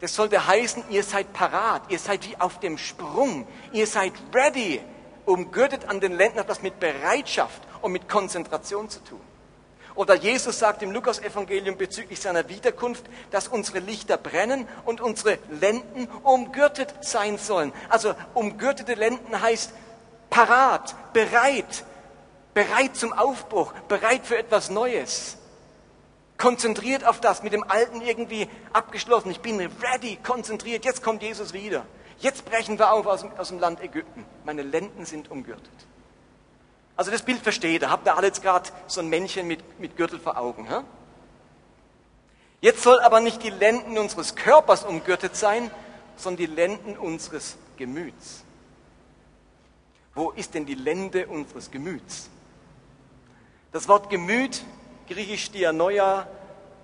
Das 0.00 0.14
sollte 0.14 0.46
heißen, 0.46 0.84
ihr 0.90 1.02
seid 1.02 1.32
parat, 1.32 1.82
ihr 1.88 1.98
seid 1.98 2.28
wie 2.28 2.36
auf 2.38 2.60
dem 2.60 2.78
Sprung, 2.78 3.46
ihr 3.72 3.86
seid 3.86 4.12
ready. 4.34 4.80
Umgürtet 5.24 5.88
an 5.88 6.00
den 6.00 6.12
Lenden 6.12 6.40
hat 6.40 6.50
das 6.50 6.60
mit 6.60 6.78
Bereitschaft 6.78 7.62
und 7.80 7.92
mit 7.92 8.08
Konzentration 8.08 8.90
zu 8.90 9.02
tun. 9.02 9.20
Oder 9.94 10.14
Jesus 10.14 10.58
sagt 10.58 10.82
im 10.82 10.90
Lukas-Evangelium 10.90 11.76
bezüglich 11.76 12.20
seiner 12.20 12.48
Wiederkunft, 12.48 13.04
dass 13.30 13.46
unsere 13.46 13.78
Lichter 13.78 14.16
brennen 14.16 14.66
und 14.84 15.00
unsere 15.00 15.38
Lenden 15.50 16.08
umgürtet 16.24 16.92
sein 17.00 17.38
sollen. 17.38 17.72
Also 17.88 18.14
umgürtete 18.34 18.94
Lenden 18.94 19.40
heißt 19.40 19.72
parat, 20.30 20.96
bereit, 21.12 21.84
bereit 22.54 22.96
zum 22.96 23.12
Aufbruch, 23.12 23.72
bereit 23.86 24.26
für 24.26 24.36
etwas 24.36 24.68
Neues. 24.68 25.38
Konzentriert 26.38 27.06
auf 27.06 27.20
das, 27.20 27.44
mit 27.44 27.52
dem 27.52 27.62
Alten 27.62 28.00
irgendwie 28.00 28.48
abgeschlossen. 28.72 29.30
Ich 29.30 29.40
bin 29.40 29.60
ready, 29.60 30.18
konzentriert. 30.24 30.84
Jetzt 30.84 31.04
kommt 31.04 31.22
Jesus 31.22 31.52
wieder. 31.52 31.86
Jetzt 32.18 32.44
brechen 32.44 32.80
wir 32.80 32.92
auf 32.92 33.06
aus 33.06 33.20
dem, 33.20 33.30
aus 33.38 33.48
dem 33.48 33.60
Land 33.60 33.80
Ägypten. 33.80 34.24
Meine 34.44 34.62
Lenden 34.62 35.04
sind 35.04 35.30
umgürtet. 35.30 35.70
Also 36.96 37.10
das 37.10 37.22
Bild 37.22 37.42
versteht 37.42 37.82
ihr. 37.82 37.90
Habt 37.90 38.06
ihr 38.06 38.16
alle 38.16 38.28
jetzt 38.28 38.42
gerade 38.42 38.70
so 38.86 39.00
ein 39.00 39.08
Männchen 39.08 39.46
mit, 39.46 39.80
mit 39.80 39.96
Gürtel 39.96 40.20
vor 40.20 40.36
Augen? 40.36 40.68
Hä? 40.68 40.80
Jetzt 42.60 42.82
soll 42.82 43.00
aber 43.00 43.20
nicht 43.20 43.42
die 43.42 43.50
Lenden 43.50 43.98
unseres 43.98 44.36
Körpers 44.36 44.84
umgürtet 44.84 45.36
sein, 45.36 45.70
sondern 46.16 46.46
die 46.46 46.54
Lenden 46.54 46.96
unseres 46.96 47.56
Gemüts. 47.76 48.44
Wo 50.14 50.30
ist 50.30 50.54
denn 50.54 50.64
die 50.64 50.74
Lende 50.74 51.26
unseres 51.26 51.70
Gemüts? 51.70 52.30
Das 53.72 53.88
Wort 53.88 54.08
Gemüt, 54.08 54.64
griechisch 55.08 55.50
Dianoia, 55.50 56.28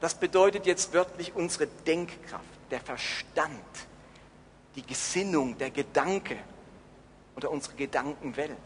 das 0.00 0.14
bedeutet 0.14 0.66
jetzt 0.66 0.92
wörtlich 0.92 1.34
unsere 1.36 1.68
Denkkraft, 1.68 2.44
der 2.70 2.80
Verstand, 2.80 3.62
die 4.74 4.84
Gesinnung, 4.84 5.56
der 5.56 5.70
Gedanke 5.70 6.36
oder 7.36 7.50
unsere 7.50 7.76
Gedankenwelt. 7.76 8.58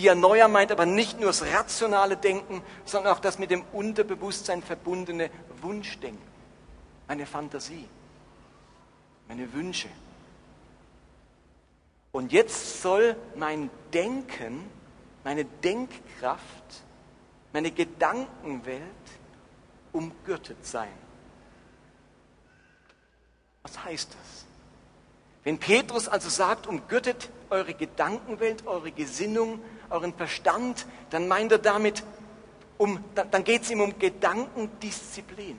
Dianoia 0.00 0.48
meint 0.48 0.72
aber 0.72 0.86
nicht 0.86 1.20
nur 1.20 1.28
das 1.28 1.44
rationale 1.44 2.16
Denken, 2.16 2.62
sondern 2.86 3.12
auch 3.12 3.20
das 3.20 3.38
mit 3.38 3.50
dem 3.50 3.62
Unterbewusstsein 3.72 4.62
verbundene 4.62 5.30
Wunschdenken, 5.60 6.26
meine 7.06 7.26
Fantasie, 7.26 7.86
meine 9.28 9.52
Wünsche. 9.52 9.90
Und 12.12 12.32
jetzt 12.32 12.80
soll 12.80 13.14
mein 13.36 13.68
Denken, 13.92 14.64
meine 15.22 15.44
Denkkraft, 15.44 16.82
meine 17.52 17.70
Gedankenwelt 17.70 18.80
umgürtet 19.92 20.64
sein. 20.64 20.88
Was 23.62 23.84
heißt 23.84 24.14
das? 24.14 24.46
Wenn 25.44 25.58
Petrus 25.58 26.08
also 26.08 26.28
sagt, 26.28 26.66
umgürtet 26.66 27.30
eure 27.48 27.74
Gedankenwelt, 27.74 28.66
eure 28.66 28.92
Gesinnung, 28.92 29.60
euren 29.88 30.14
Verstand, 30.14 30.86
dann 31.10 31.28
meint 31.28 31.52
er 31.52 31.58
damit, 31.58 32.04
um, 32.78 33.02
dann 33.14 33.44
geht 33.44 33.62
es 33.62 33.70
ihm 33.70 33.80
um 33.80 33.98
Gedankendisziplin, 33.98 35.58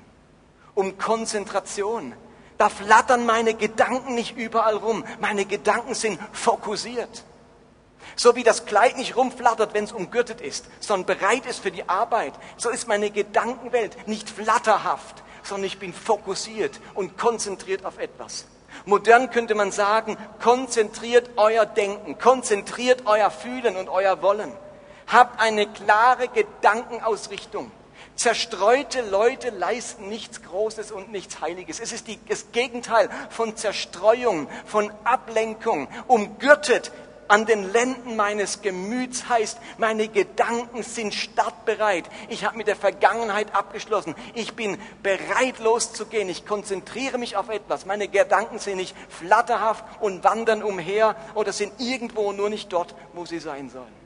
um 0.75 0.97
Konzentration. 0.97 2.13
Da 2.57 2.69
flattern 2.69 3.25
meine 3.25 3.55
Gedanken 3.55 4.13
nicht 4.13 4.37
überall 4.37 4.75
rum. 4.75 5.03
Meine 5.19 5.45
Gedanken 5.45 5.95
sind 5.95 6.19
fokussiert. 6.31 7.23
So 8.15 8.35
wie 8.35 8.43
das 8.43 8.65
Kleid 8.65 8.97
nicht 8.97 9.15
rumflattert, 9.15 9.73
wenn 9.73 9.83
es 9.83 9.91
umgürtet 9.91 10.41
ist, 10.41 10.65
sondern 10.79 11.17
bereit 11.17 11.45
ist 11.45 11.59
für 11.59 11.71
die 11.71 11.87
Arbeit, 11.89 12.33
so 12.57 12.69
ist 12.69 12.87
meine 12.87 13.09
Gedankenwelt 13.09 14.07
nicht 14.07 14.29
flatterhaft, 14.29 15.23
sondern 15.43 15.65
ich 15.65 15.79
bin 15.79 15.93
fokussiert 15.93 16.79
und 16.93 17.17
konzentriert 17.17 17.85
auf 17.85 17.97
etwas. 17.97 18.45
Modern 18.85 19.29
könnte 19.29 19.55
man 19.55 19.71
sagen, 19.71 20.17
konzentriert 20.41 21.29
euer 21.35 21.65
Denken, 21.65 22.17
konzentriert 22.17 23.03
euer 23.05 23.29
Fühlen 23.29 23.75
und 23.75 23.89
euer 23.89 24.21
Wollen. 24.21 24.51
Habt 25.07 25.39
eine 25.41 25.67
klare 25.67 26.27
Gedankenausrichtung. 26.29 27.71
Zerstreute 28.15 29.01
Leute 29.01 29.49
leisten 29.49 30.07
nichts 30.09 30.43
Großes 30.43 30.91
und 30.91 31.11
nichts 31.11 31.41
Heiliges. 31.41 31.79
Es 31.79 31.91
ist 31.91 32.07
die, 32.07 32.19
das 32.27 32.51
Gegenteil 32.51 33.09
von 33.29 33.55
Zerstreuung, 33.55 34.47
von 34.65 34.91
Ablenkung. 35.03 35.87
Umgürtet 36.07 36.91
an 37.31 37.45
den 37.45 37.71
Lenden 37.71 38.17
meines 38.17 38.61
Gemüts 38.61 39.29
heißt, 39.29 39.57
meine 39.77 40.09
Gedanken 40.09 40.83
sind 40.83 41.13
startbereit. 41.13 42.09
Ich 42.27 42.43
habe 42.43 42.57
mit 42.57 42.67
der 42.67 42.75
Vergangenheit 42.75 43.55
abgeschlossen. 43.55 44.15
Ich 44.33 44.53
bin 44.53 44.77
bereit 45.01 45.59
loszugehen. 45.59 46.27
Ich 46.27 46.45
konzentriere 46.45 47.17
mich 47.17 47.37
auf 47.37 47.47
etwas. 47.47 47.85
Meine 47.85 48.09
Gedanken 48.09 48.59
sind 48.59 48.75
nicht 48.75 48.93
flatterhaft 49.07 49.85
und 50.01 50.25
wandern 50.25 50.61
umher 50.61 51.15
oder 51.33 51.53
sind 51.53 51.71
irgendwo 51.79 52.33
nur 52.33 52.49
nicht 52.49 52.73
dort, 52.73 52.95
wo 53.13 53.25
sie 53.25 53.39
sein 53.39 53.69
sollen. 53.69 54.01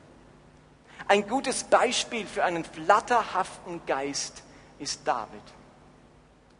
Ein 1.08 1.26
gutes 1.26 1.64
Beispiel 1.64 2.26
für 2.26 2.44
einen 2.44 2.64
flatterhaften 2.64 3.80
Geist 3.86 4.44
ist 4.78 5.00
David. 5.04 5.42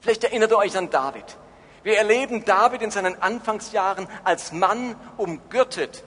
Vielleicht 0.01 0.25
erinnert 0.25 0.51
ihr 0.51 0.59
euch 0.59 0.77
an 0.77 0.91
David. 0.91 1.37
Wir 1.85 1.97
erleben 1.99 2.45
David 2.45 2.83
in 2.83 2.91
seinen 2.91 3.23
Anfangsjahren 3.23 4.09
als 4.25 4.51
Mann 4.51 4.97
umgürtet 5.17 6.03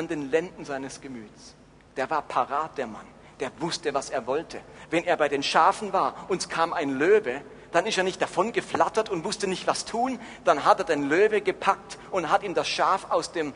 an 0.00 0.08
den 0.08 0.30
Lenden 0.30 0.64
seines 0.64 1.02
Gemüts. 1.02 1.54
Der 1.96 2.08
war 2.08 2.22
parat, 2.22 2.78
der 2.78 2.86
Mann. 2.86 3.06
Der 3.38 3.50
wusste, 3.60 3.92
was 3.92 4.08
er 4.08 4.26
wollte. 4.26 4.60
Wenn 4.88 5.04
er 5.04 5.18
bei 5.18 5.28
den 5.28 5.42
Schafen 5.42 5.92
war 5.92 6.14
und 6.28 6.40
es 6.40 6.48
kam 6.48 6.72
ein 6.72 6.90
Löwe, 6.90 7.42
dann 7.72 7.84
ist 7.84 7.98
er 7.98 8.04
nicht 8.04 8.20
davon 8.20 8.52
geflattert 8.52 9.10
und 9.10 9.24
wusste 9.24 9.46
nicht, 9.46 9.66
was 9.66 9.84
tun. 9.84 10.18
Dann 10.44 10.64
hat 10.64 10.78
er 10.78 10.84
den 10.86 11.08
Löwe 11.08 11.42
gepackt 11.42 11.98
und 12.10 12.30
hat 12.30 12.42
ihm 12.42 12.54
das 12.54 12.66
Schaf 12.66 13.10
aus 13.10 13.32
dem, 13.32 13.52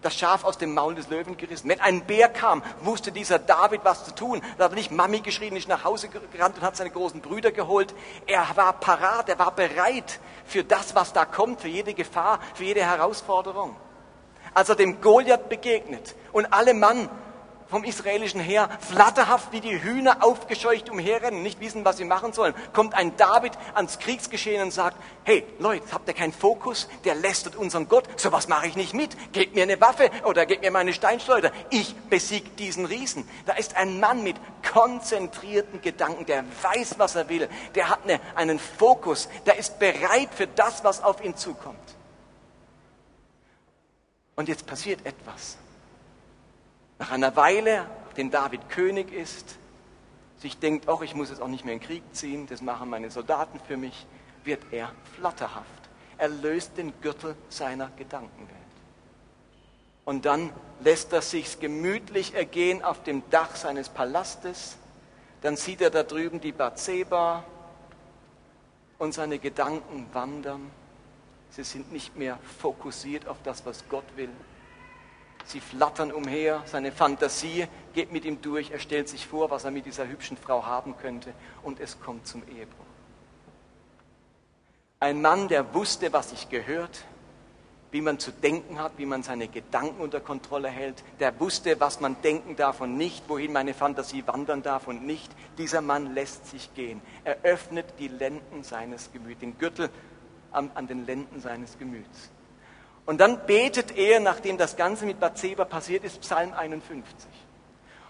das 0.00 0.14
Schaf 0.14 0.44
aus 0.44 0.56
dem 0.56 0.72
Maul 0.72 0.94
des 0.94 1.10
Löwen 1.10 1.36
gerissen. 1.36 1.68
Wenn 1.68 1.80
ein 1.80 2.04
Bär 2.04 2.28
kam, 2.28 2.62
wusste 2.80 3.10
dieser 3.10 3.40
David, 3.40 3.80
was 3.82 4.04
zu 4.04 4.14
tun. 4.14 4.40
Da 4.56 4.64
hat 4.66 4.72
er 4.72 4.76
nicht 4.76 4.92
Mami 4.92 5.18
geschrien, 5.18 5.52
nicht 5.52 5.68
nach 5.68 5.82
Hause 5.82 6.08
gerannt 6.08 6.58
und 6.58 6.62
hat 6.62 6.76
seine 6.76 6.90
großen 6.90 7.20
Brüder 7.20 7.50
geholt. 7.50 7.92
Er 8.26 8.46
war 8.54 8.72
parat, 8.74 9.28
er 9.28 9.38
war 9.40 9.50
bereit 9.50 10.20
für 10.44 10.62
das, 10.62 10.94
was 10.94 11.12
da 11.12 11.24
kommt, 11.24 11.60
für 11.60 11.68
jede 11.68 11.92
Gefahr, 11.92 12.38
für 12.54 12.64
jede 12.64 12.84
Herausforderung 12.84 13.74
als 14.54 14.68
er 14.68 14.76
dem 14.76 15.00
Goliath 15.00 15.48
begegnet 15.48 16.14
und 16.32 16.52
alle 16.52 16.74
Mann 16.74 17.08
vom 17.68 17.84
israelischen 17.84 18.40
Heer 18.40 18.68
flatterhaft 18.80 19.52
wie 19.52 19.60
die 19.60 19.82
Hühner 19.82 20.24
aufgescheucht 20.24 20.88
umherrennen, 20.90 21.42
nicht 21.42 21.60
wissen, 21.60 21.84
was 21.84 21.98
sie 21.98 22.04
machen 22.04 22.32
sollen, 22.32 22.54
kommt 22.72 22.94
ein 22.94 23.16
David 23.16 23.52
ans 23.74 23.98
Kriegsgeschehen 23.98 24.62
und 24.62 24.70
sagt, 24.70 24.96
hey 25.24 25.44
Leute, 25.58 25.84
habt 25.92 26.08
ihr 26.08 26.14
keinen 26.14 26.32
Fokus? 26.32 26.88
Der 27.04 27.14
lästert 27.14 27.56
unseren 27.56 27.88
Gott, 27.88 28.04
sowas 28.18 28.48
mache 28.48 28.66
ich 28.66 28.76
nicht 28.76 28.94
mit. 28.94 29.32
Gebt 29.32 29.54
mir 29.54 29.64
eine 29.64 29.80
Waffe 29.80 30.10
oder 30.24 30.46
gebt 30.46 30.62
mir 30.62 30.70
meine 30.70 30.92
Steinschleuder. 30.92 31.52
Ich 31.70 31.94
besieg 31.94 32.56
diesen 32.56 32.86
Riesen. 32.86 33.28
Da 33.46 33.54
ist 33.54 33.76
ein 33.76 34.00
Mann 34.00 34.22
mit 34.22 34.36
konzentrierten 34.72 35.82
Gedanken, 35.82 36.26
der 36.26 36.44
weiß, 36.62 36.94
was 36.98 37.16
er 37.16 37.28
will, 37.28 37.48
der 37.74 37.90
hat 37.90 38.00
eine, 38.04 38.20
einen 38.34 38.58
Fokus, 38.58 39.28
der 39.46 39.58
ist 39.58 39.78
bereit 39.78 40.30
für 40.34 40.46
das, 40.46 40.84
was 40.84 41.02
auf 41.02 41.22
ihn 41.22 41.36
zukommt. 41.36 41.97
Und 44.38 44.48
jetzt 44.48 44.66
passiert 44.66 45.04
etwas. 45.04 45.58
Nach 47.00 47.10
einer 47.10 47.34
Weile, 47.34 47.86
nachdem 48.06 48.30
David 48.30 48.68
König 48.68 49.12
ist, 49.12 49.56
sich 50.36 50.60
denkt, 50.60 50.86
auch 50.86 51.02
ich 51.02 51.16
muss 51.16 51.30
jetzt 51.30 51.42
auch 51.42 51.48
nicht 51.48 51.64
mehr 51.64 51.74
in 51.74 51.80
den 51.80 51.84
Krieg 51.84 52.04
ziehen, 52.12 52.46
das 52.46 52.62
machen 52.62 52.88
meine 52.88 53.10
Soldaten 53.10 53.58
für 53.66 53.76
mich, 53.76 54.06
wird 54.44 54.62
er 54.70 54.92
flatterhaft. 55.16 55.66
Er 56.18 56.28
löst 56.28 56.76
den 56.76 56.92
Gürtel 57.00 57.34
seiner 57.48 57.90
Gedankenwelt. 57.96 58.48
Und 60.04 60.24
dann 60.24 60.52
lässt 60.84 61.12
er 61.12 61.22
sich 61.22 61.58
gemütlich 61.58 62.34
ergehen 62.34 62.84
auf 62.84 63.02
dem 63.02 63.28
Dach 63.30 63.56
seines 63.56 63.88
Palastes. 63.88 64.76
Dann 65.40 65.56
sieht 65.56 65.80
er 65.80 65.90
da 65.90 66.04
drüben 66.04 66.40
die 66.40 66.52
Bathseba 66.52 67.42
und 68.98 69.14
seine 69.14 69.40
Gedanken 69.40 70.06
wandern. 70.12 70.70
Sie 71.64 71.64
sind 71.78 71.92
nicht 71.92 72.16
mehr 72.16 72.38
fokussiert 72.60 73.26
auf 73.26 73.38
das, 73.42 73.66
was 73.66 73.84
Gott 73.88 74.04
will, 74.16 74.30
Sie 75.48 75.60
flattern 75.60 76.12
umher, 76.12 76.62
seine 76.66 76.92
Fantasie 76.92 77.66
geht 77.94 78.12
mit 78.12 78.26
ihm 78.26 78.42
durch, 78.42 78.70
er 78.70 78.78
stellt 78.78 79.08
sich 79.08 79.26
vor, 79.26 79.50
was 79.50 79.64
er 79.64 79.70
mit 79.70 79.86
dieser 79.86 80.06
hübschen 80.06 80.36
Frau 80.36 80.66
haben 80.66 80.94
könnte 80.98 81.32
und 81.62 81.80
es 81.80 81.98
kommt 82.00 82.26
zum 82.26 82.42
Ehebruch. 82.42 82.84
Ein 85.00 85.22
Mann, 85.22 85.48
der 85.48 85.72
wusste, 85.72 86.12
was 86.12 86.30
sich 86.30 86.50
gehört, 86.50 87.06
wie 87.92 88.02
man 88.02 88.18
zu 88.18 88.30
denken 88.30 88.78
hat, 88.78 88.92
wie 88.98 89.06
man 89.06 89.22
seine 89.22 89.48
Gedanken 89.48 90.02
unter 90.02 90.20
Kontrolle 90.20 90.68
hält, 90.68 91.02
der 91.18 91.40
wusste, 91.40 91.80
was 91.80 92.00
man 92.00 92.20
denken 92.20 92.54
darf 92.54 92.82
und 92.82 92.98
nicht, 92.98 93.26
wohin 93.28 93.54
meine 93.54 93.72
Fantasie 93.72 94.26
wandern 94.26 94.62
darf 94.62 94.86
und 94.86 95.06
nicht. 95.06 95.32
Dieser 95.56 95.80
Mann 95.80 96.12
lässt 96.12 96.46
sich 96.48 96.74
gehen. 96.74 97.00
Er 97.24 97.38
öffnet 97.44 97.86
die 97.98 98.08
Lenden 98.08 98.64
seines 98.64 99.10
Gemüts, 99.14 99.40
den 99.40 99.56
Gürtel 99.56 99.88
an, 100.52 100.70
an 100.74 100.86
den 100.86 101.06
Lenden 101.06 101.40
seines 101.40 101.78
Gemüts. 101.78 102.30
Und 103.06 103.18
dann 103.20 103.46
betet 103.46 103.96
er, 103.96 104.20
nachdem 104.20 104.58
das 104.58 104.76
Ganze 104.76 105.06
mit 105.06 105.18
Bathseba 105.18 105.64
passiert 105.64 106.04
ist, 106.04 106.20
Psalm 106.20 106.52
51. 106.52 107.04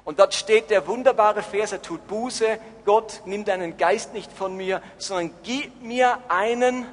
Und 0.05 0.19
dort 0.19 0.35
steht 0.35 0.71
der 0.71 0.87
wunderbare 0.87 1.43
Vers, 1.43 1.73
er 1.73 1.83
tut 1.83 2.07
Buße, 2.09 2.59
Gott, 2.85 3.23
nimm 3.27 3.45
deinen 3.45 3.77
Geist 3.77 4.13
nicht 4.13 4.33
von 4.33 4.57
mir, 4.57 4.83
sondern 4.97 5.33
gib 5.43 5.83
mir 5.83 6.19
einen 6.29 6.87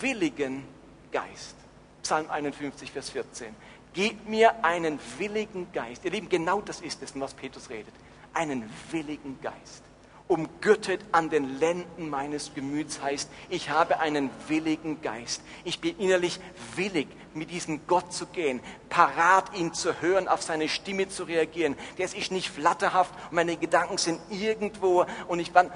willigen 0.00 0.64
Geist. 1.12 1.56
Psalm 2.02 2.28
51, 2.28 2.90
Vers 2.90 3.10
14. 3.10 3.54
Gib 3.92 4.28
mir 4.28 4.64
einen 4.64 4.98
willigen 5.18 5.72
Geist. 5.72 6.04
Ihr 6.04 6.10
Lieben, 6.10 6.28
genau 6.28 6.60
das 6.60 6.80
ist 6.80 7.02
es, 7.02 7.18
was 7.18 7.32
Petrus 7.32 7.70
redet. 7.70 7.94
Einen 8.34 8.68
willigen 8.90 9.38
Geist 9.40 9.84
umgürtet 10.30 11.00
an 11.10 11.28
den 11.28 11.58
Lenden 11.58 12.08
meines 12.08 12.54
Gemüts 12.54 13.02
heißt, 13.02 13.28
ich 13.48 13.68
habe 13.68 13.98
einen 13.98 14.30
willigen 14.46 15.02
Geist. 15.02 15.42
Ich 15.64 15.80
bin 15.80 15.98
innerlich 15.98 16.38
willig, 16.76 17.08
mit 17.34 17.50
diesem 17.50 17.84
Gott 17.88 18.12
zu 18.12 18.26
gehen, 18.26 18.60
parat, 18.88 19.56
ihn 19.56 19.74
zu 19.74 20.00
hören, 20.00 20.28
auf 20.28 20.40
seine 20.42 20.68
Stimme 20.68 21.08
zu 21.08 21.24
reagieren. 21.24 21.76
Der 21.98 22.06
ist 22.06 22.30
nicht 22.30 22.48
flatterhaft 22.48 23.12
meine 23.32 23.56
Gedanken 23.56 23.98
sind 23.98 24.20
irgendwo 24.30 25.04
und 25.26 25.40
ich, 25.40 25.52
bin, 25.52 25.68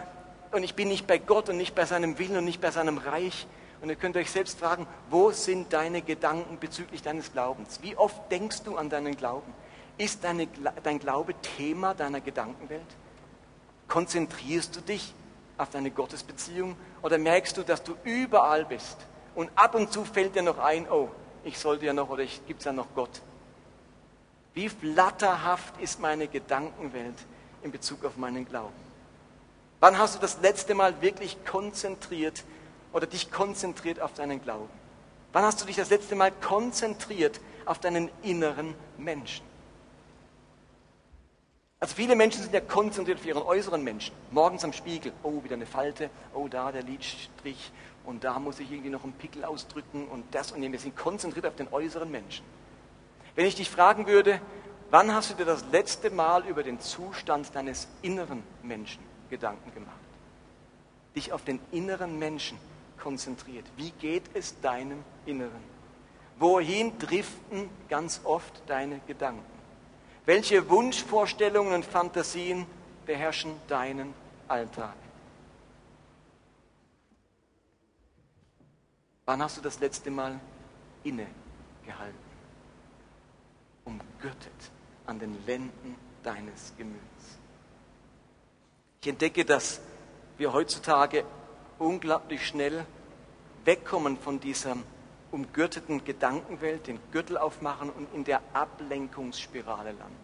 und 0.52 0.62
ich 0.62 0.74
bin 0.74 0.86
nicht 0.86 1.08
bei 1.08 1.18
Gott 1.18 1.48
und 1.48 1.56
nicht 1.56 1.74
bei 1.74 1.84
seinem 1.84 2.18
Willen 2.20 2.36
und 2.36 2.44
nicht 2.44 2.60
bei 2.60 2.70
seinem 2.70 2.98
Reich. 2.98 3.48
Und 3.82 3.90
ihr 3.90 3.96
könnt 3.96 4.16
euch 4.16 4.30
selbst 4.30 4.60
fragen, 4.60 4.86
wo 5.10 5.32
sind 5.32 5.72
deine 5.72 6.00
Gedanken 6.00 6.58
bezüglich 6.58 7.02
deines 7.02 7.32
Glaubens? 7.32 7.80
Wie 7.82 7.96
oft 7.96 8.30
denkst 8.30 8.62
du 8.62 8.76
an 8.76 8.88
deinen 8.88 9.16
Glauben? 9.16 9.52
Ist 9.98 10.22
deine, 10.22 10.46
dein 10.84 11.00
Glaube 11.00 11.34
Thema 11.56 11.92
deiner 11.92 12.20
Gedankenwelt? 12.20 12.86
Konzentrierst 13.88 14.76
du 14.76 14.80
dich 14.80 15.14
auf 15.58 15.70
deine 15.70 15.90
Gottesbeziehung 15.90 16.76
oder 17.02 17.18
merkst 17.18 17.56
du, 17.56 17.62
dass 17.62 17.82
du 17.82 17.94
überall 18.04 18.64
bist 18.64 18.96
und 19.34 19.50
ab 19.54 19.74
und 19.74 19.92
zu 19.92 20.04
fällt 20.04 20.34
dir 20.34 20.42
noch 20.42 20.58
ein, 20.58 20.88
oh, 20.90 21.08
ich 21.44 21.58
sollte 21.58 21.86
ja 21.86 21.92
noch 21.92 22.08
oder 22.08 22.24
gibt 22.46 22.60
es 22.60 22.64
ja 22.64 22.72
noch 22.72 22.86
Gott. 22.94 23.20
Wie 24.54 24.68
flatterhaft 24.68 25.80
ist 25.80 26.00
meine 26.00 26.28
Gedankenwelt 26.28 27.16
in 27.62 27.72
Bezug 27.72 28.04
auf 28.04 28.16
meinen 28.16 28.46
Glauben? 28.46 28.74
Wann 29.80 29.98
hast 29.98 30.14
du 30.14 30.20
das 30.20 30.40
letzte 30.40 30.74
Mal 30.74 31.02
wirklich 31.02 31.44
konzentriert 31.44 32.44
oder 32.92 33.06
dich 33.06 33.30
konzentriert 33.30 34.00
auf 34.00 34.14
deinen 34.14 34.40
Glauben? 34.40 34.70
Wann 35.32 35.44
hast 35.44 35.60
du 35.60 35.66
dich 35.66 35.76
das 35.76 35.90
letzte 35.90 36.14
Mal 36.14 36.30
konzentriert 36.30 37.40
auf 37.66 37.80
deinen 37.80 38.08
inneren 38.22 38.74
Menschen? 38.96 39.44
Also 41.84 41.96
viele 41.96 42.16
Menschen 42.16 42.40
sind 42.40 42.54
ja 42.54 42.62
konzentriert 42.62 43.18
auf 43.18 43.26
ihren 43.26 43.42
äußeren 43.42 43.84
Menschen. 43.84 44.14
Morgens 44.30 44.64
am 44.64 44.72
Spiegel, 44.72 45.12
oh, 45.22 45.44
wieder 45.44 45.52
eine 45.52 45.66
Falte, 45.66 46.08
oh, 46.32 46.48
da 46.48 46.72
der 46.72 46.82
Lidstrich 46.82 47.72
und 48.06 48.24
da 48.24 48.38
muss 48.38 48.58
ich 48.58 48.72
irgendwie 48.72 48.88
noch 48.88 49.04
einen 49.04 49.12
Pickel 49.12 49.44
ausdrücken 49.44 50.08
und 50.08 50.24
das 50.34 50.52
und 50.52 50.62
wir 50.62 50.78
sind 50.78 50.96
konzentriert 50.96 51.44
auf 51.44 51.56
den 51.56 51.70
äußeren 51.70 52.10
Menschen. 52.10 52.42
Wenn 53.34 53.44
ich 53.44 53.54
dich 53.54 53.68
fragen 53.68 54.06
würde, 54.06 54.40
wann 54.88 55.14
hast 55.14 55.32
du 55.32 55.34
dir 55.34 55.44
das 55.44 55.62
letzte 55.72 56.08
Mal 56.08 56.46
über 56.46 56.62
den 56.62 56.80
Zustand 56.80 57.54
deines 57.54 57.86
inneren 58.00 58.42
Menschen 58.62 59.02
Gedanken 59.28 59.74
gemacht? 59.74 59.92
Dich 61.14 61.34
auf 61.34 61.44
den 61.44 61.60
inneren 61.70 62.18
Menschen 62.18 62.56
konzentriert. 62.98 63.66
Wie 63.76 63.90
geht 63.90 64.24
es 64.32 64.58
deinem 64.62 65.04
Inneren? 65.26 65.62
Wohin 66.38 66.98
driften 66.98 67.68
ganz 67.90 68.22
oft 68.24 68.62
deine 68.68 69.00
Gedanken? 69.06 69.53
Welche 70.26 70.70
Wunschvorstellungen 70.70 71.74
und 71.74 71.84
Fantasien 71.84 72.66
beherrschen 73.04 73.54
deinen 73.68 74.14
Alltag? 74.48 74.94
Wann 79.26 79.42
hast 79.42 79.58
du 79.58 79.60
das 79.60 79.80
letzte 79.80 80.10
Mal 80.10 80.40
innegehalten? 81.02 82.24
Umgürtet 83.84 84.52
an 85.06 85.18
den 85.18 85.44
Lenden 85.46 85.96
deines 86.22 86.72
Gemüts. 86.78 87.38
Ich 89.02 89.08
entdecke, 89.08 89.44
dass 89.44 89.80
wir 90.38 90.54
heutzutage 90.54 91.24
unglaublich 91.78 92.46
schnell 92.46 92.86
wegkommen 93.66 94.16
von 94.18 94.40
diesem 94.40 94.84
umgürteten 95.34 96.04
Gedankenwelt 96.04 96.86
den 96.86 97.00
Gürtel 97.10 97.36
aufmachen 97.36 97.90
und 97.90 98.06
in 98.14 98.22
der 98.22 98.40
Ablenkungsspirale 98.52 99.90
landen. 99.90 100.16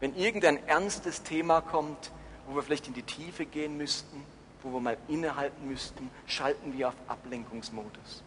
Wenn 0.00 0.14
irgendein 0.14 0.64
ernstes 0.66 1.22
Thema 1.22 1.62
kommt, 1.62 2.12
wo 2.46 2.54
wir 2.54 2.62
vielleicht 2.62 2.88
in 2.88 2.94
die 2.94 3.02
Tiefe 3.02 3.46
gehen 3.46 3.78
müssten, 3.78 4.22
wo 4.62 4.70
wir 4.70 4.80
mal 4.80 4.98
innehalten 5.08 5.66
müssten, 5.66 6.10
schalten 6.26 6.76
wir 6.76 6.88
auf 6.88 6.94
Ablenkungsmodus. 7.08 8.22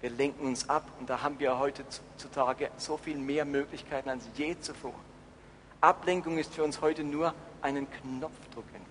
Wir 0.00 0.10
lenken 0.10 0.46
uns 0.46 0.68
ab 0.68 0.84
und 0.98 1.08
da 1.08 1.22
haben 1.22 1.38
wir 1.38 1.58
heutzutage 1.58 2.70
so 2.76 2.96
viel 2.96 3.18
mehr 3.18 3.44
Möglichkeiten 3.44 4.08
als 4.08 4.28
je 4.34 4.58
zuvor. 4.58 4.94
Ablenkung 5.80 6.38
ist 6.38 6.54
für 6.54 6.64
uns 6.64 6.80
heute 6.80 7.04
nur 7.04 7.34
einen 7.62 7.86
Knopfdruck 7.90 8.64
entfernt. 8.74 8.87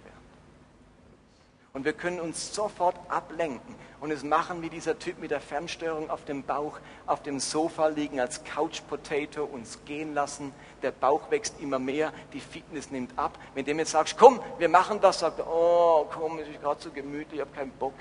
Und 1.77 1.85
wir 1.85 1.93
können 1.93 2.19
uns 2.19 2.55
sofort 2.55 2.95
ablenken 3.07 3.75
und 4.01 4.09
es 4.09 4.23
machen 4.23 4.63
wie 4.63 4.69
dieser 4.71 4.97
Typ 4.97 5.19
mit 5.19 5.29
der 5.29 5.39
Fernsteuerung 5.39 6.09
auf 6.09 6.25
dem 6.25 6.41
Bauch, 6.41 6.79
auf 7.05 7.21
dem 7.21 7.39
Sofa 7.39 7.85
liegen 7.85 8.19
als 8.19 8.43
Couch 8.43 8.81
Potato, 8.89 9.43
uns 9.43 9.85
gehen 9.85 10.15
lassen. 10.15 10.53
Der 10.81 10.89
Bauch 10.89 11.29
wächst 11.29 11.61
immer 11.61 11.77
mehr, 11.77 12.11
die 12.33 12.39
Fitness 12.39 12.89
nimmt 12.89 13.15
ab. 13.15 13.37
Wenn 13.53 13.63
dem 13.63 13.77
jetzt 13.77 13.91
sagst, 13.91 14.17
komm, 14.17 14.41
wir 14.57 14.69
machen 14.69 14.99
das, 15.01 15.19
sagt 15.19 15.37
er, 15.37 15.47
oh, 15.47 16.07
komm, 16.11 16.39
es 16.39 16.47
ist 16.47 16.59
gerade 16.63 16.81
so 16.81 16.89
gemütlich, 16.89 17.35
ich 17.35 17.41
habe 17.41 17.55
keinen 17.55 17.69
Bock. 17.73 17.93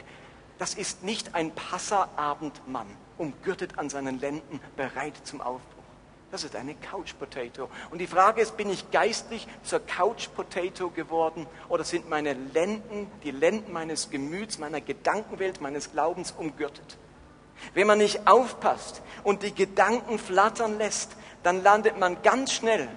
Das 0.56 0.72
ist 0.72 1.02
nicht 1.02 1.34
ein 1.34 1.54
Passerabendmann, 1.54 2.86
umgürtet 3.18 3.78
an 3.78 3.90
seinen 3.90 4.18
Lenden, 4.18 4.58
bereit 4.74 5.18
zum 5.24 5.42
Aufbruch. 5.42 5.75
Das 6.30 6.42
ist 6.42 6.56
eine 6.56 6.74
Couch 6.74 7.14
Potato. 7.18 7.68
Und 7.90 7.98
die 7.98 8.06
Frage 8.06 8.40
ist, 8.40 8.56
bin 8.56 8.68
ich 8.68 8.90
geistlich 8.90 9.46
zur 9.62 9.80
Couch 9.80 10.28
Potato 10.34 10.90
geworden 10.90 11.46
oder 11.68 11.84
sind 11.84 12.08
meine 12.08 12.32
Lenden, 12.32 13.10
die 13.22 13.30
Lenden 13.30 13.72
meines 13.72 14.10
Gemüts, 14.10 14.58
meiner 14.58 14.80
Gedankenwelt, 14.80 15.60
meines 15.60 15.92
Glaubens 15.92 16.32
umgürtet? 16.32 16.98
Wenn 17.74 17.86
man 17.86 17.98
nicht 17.98 18.26
aufpasst 18.26 19.02
und 19.24 19.42
die 19.42 19.54
Gedanken 19.54 20.18
flattern 20.18 20.78
lässt, 20.78 21.16
dann 21.42 21.62
landet 21.62 21.98
man 21.98 22.20
ganz 22.22 22.52
schnell 22.52 22.88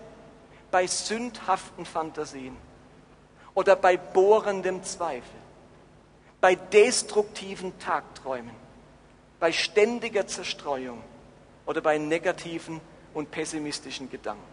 bei 0.71 0.87
sündhaften 0.87 1.85
Fantasien 1.85 2.57
oder 3.53 3.75
bei 3.75 3.95
bohrendem 3.95 4.83
Zweifel, 4.83 5.23
bei 6.41 6.55
destruktiven 6.55 7.77
Tagträumen, 7.79 8.55
bei 9.39 9.51
ständiger 9.51 10.27
Zerstreuung 10.27 11.01
oder 11.65 11.81
bei 11.81 11.97
negativen 11.97 12.81
und 13.13 13.31
pessimistischen 13.31 14.09
Gedanken. 14.09 14.43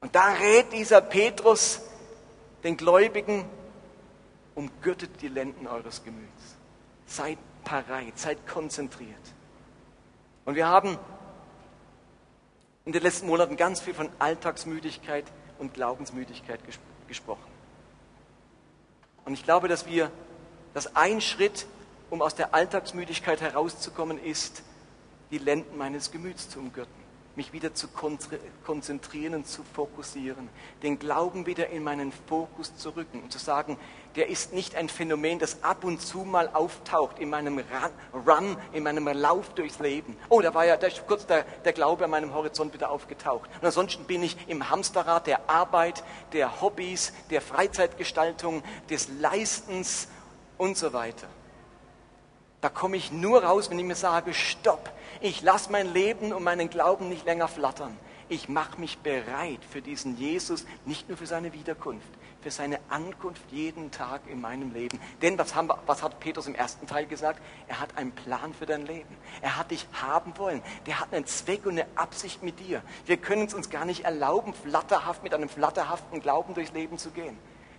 Und 0.00 0.14
da 0.14 0.32
rät 0.32 0.72
dieser 0.72 1.00
Petrus 1.00 1.80
den 2.64 2.76
Gläubigen, 2.76 3.44
umgürtet 4.54 5.22
die 5.22 5.28
Lenden 5.28 5.66
eures 5.66 6.04
Gemüts. 6.04 6.56
Seid 7.06 7.38
bereit, 7.64 8.18
seid 8.18 8.46
konzentriert. 8.46 9.10
Und 10.44 10.54
wir 10.54 10.68
haben 10.68 10.98
in 12.84 12.92
den 12.92 13.02
letzten 13.02 13.26
Monaten 13.26 13.56
ganz 13.56 13.80
viel 13.80 13.94
von 13.94 14.08
Alltagsmüdigkeit 14.18 15.24
und 15.58 15.74
Glaubensmüdigkeit 15.74 16.64
ges 16.64 16.78
gesprochen. 17.06 17.50
Und 19.24 19.34
ich 19.34 19.44
glaube, 19.44 19.68
dass 19.68 19.86
wir, 19.86 20.10
dass 20.74 20.96
ein 20.96 21.20
Schritt, 21.20 21.66
um 22.08 22.22
aus 22.22 22.34
der 22.34 22.54
Alltagsmüdigkeit 22.54 23.40
herauszukommen, 23.40 24.18
ist, 24.22 24.62
die 25.30 25.38
Lenden 25.38 25.76
meines 25.76 26.10
Gemüts 26.10 26.48
zu 26.48 26.58
umgürten 26.58 27.00
mich 27.36 27.52
wieder 27.52 27.72
zu 27.72 27.88
konzentrieren 28.64 29.34
und 29.34 29.46
zu 29.46 29.62
fokussieren, 29.62 30.48
den 30.82 30.98
Glauben 30.98 31.46
wieder 31.46 31.68
in 31.68 31.82
meinen 31.82 32.12
Fokus 32.12 32.76
zu 32.76 32.90
rücken 32.90 33.22
und 33.22 33.32
zu 33.32 33.38
sagen, 33.38 33.78
der 34.16 34.28
ist 34.28 34.52
nicht 34.52 34.74
ein 34.74 34.88
Phänomen, 34.88 35.38
das 35.38 35.62
ab 35.62 35.84
und 35.84 36.02
zu 36.02 36.18
mal 36.18 36.48
auftaucht 36.48 37.18
in 37.18 37.30
meinem 37.30 37.62
Run, 38.12 38.56
in 38.72 38.82
meinem 38.82 39.06
Lauf 39.06 39.54
durchs 39.54 39.78
Leben. 39.78 40.16
Oh, 40.28 40.40
da 40.40 40.52
war 40.52 40.66
ja 40.66 40.76
da 40.76 40.88
ist 40.88 41.06
kurz 41.06 41.24
der, 41.24 41.44
der 41.64 41.72
Glaube 41.72 42.04
an 42.04 42.10
meinem 42.10 42.34
Horizont 42.34 42.74
wieder 42.74 42.90
aufgetaucht. 42.90 43.48
Und 43.60 43.64
ansonsten 43.64 44.04
bin 44.04 44.22
ich 44.22 44.36
im 44.48 44.68
Hamsterrad 44.68 45.26
der 45.26 45.48
Arbeit, 45.48 46.02
der 46.32 46.60
Hobbys, 46.60 47.12
der 47.30 47.40
Freizeitgestaltung, 47.40 48.62
des 48.90 49.08
Leistens 49.20 50.08
und 50.58 50.76
so 50.76 50.92
weiter. 50.92 51.28
Da 52.60 52.68
komme 52.68 52.98
ich 52.98 53.12
nur 53.12 53.42
raus, 53.44 53.70
wenn 53.70 53.78
ich 53.78 53.86
mir 53.86 53.94
sage, 53.94 54.34
stopp, 54.34 54.90
ich 55.20 55.42
lasse 55.42 55.70
mein 55.70 55.92
Leben 55.92 56.32
und 56.32 56.42
meinen 56.42 56.70
Glauben 56.70 57.08
nicht 57.08 57.26
länger 57.26 57.48
flattern. 57.48 57.96
Ich 58.28 58.48
mache 58.48 58.80
mich 58.80 58.98
bereit 58.98 59.58
für 59.68 59.82
diesen 59.82 60.16
Jesus, 60.16 60.64
nicht 60.84 61.08
nur 61.08 61.18
für 61.18 61.26
seine 61.26 61.52
Wiederkunft, 61.52 62.08
für 62.40 62.50
seine 62.50 62.78
Ankunft 62.88 63.42
jeden 63.50 63.90
Tag 63.90 64.22
in 64.30 64.40
meinem 64.40 64.72
Leben. 64.72 65.00
Denn 65.20 65.36
was, 65.36 65.54
wir, 65.54 65.78
was 65.86 66.02
hat 66.02 66.20
Petrus 66.20 66.46
im 66.46 66.54
ersten 66.54 66.86
Teil 66.86 67.06
gesagt? 67.06 67.42
Er 67.66 67.80
hat 67.80 67.98
einen 67.98 68.12
Plan 68.12 68.54
für 68.54 68.66
dein 68.66 68.86
Leben. 68.86 69.16
Er 69.42 69.56
hat 69.56 69.72
dich 69.72 69.86
haben 70.00 70.32
wollen. 70.38 70.62
Der 70.86 71.00
hat 71.00 71.12
einen 71.12 71.26
Zweck 71.26 71.66
und 71.66 71.72
eine 71.72 71.86
Absicht 71.96 72.42
mit 72.42 72.60
dir. 72.60 72.82
Wir 73.04 73.16
können 73.16 73.46
es 73.46 73.54
uns 73.54 73.68
gar 73.68 73.84
nicht 73.84 74.04
erlauben, 74.04 74.54
flatterhaft 74.54 75.24
mit 75.24 75.34
einem 75.34 75.48
flatterhaften 75.48 76.20
Glauben 76.20 76.54
durchs 76.54 76.72
Leben 76.72 76.98
zu 76.98 77.10
gehen 77.10 77.36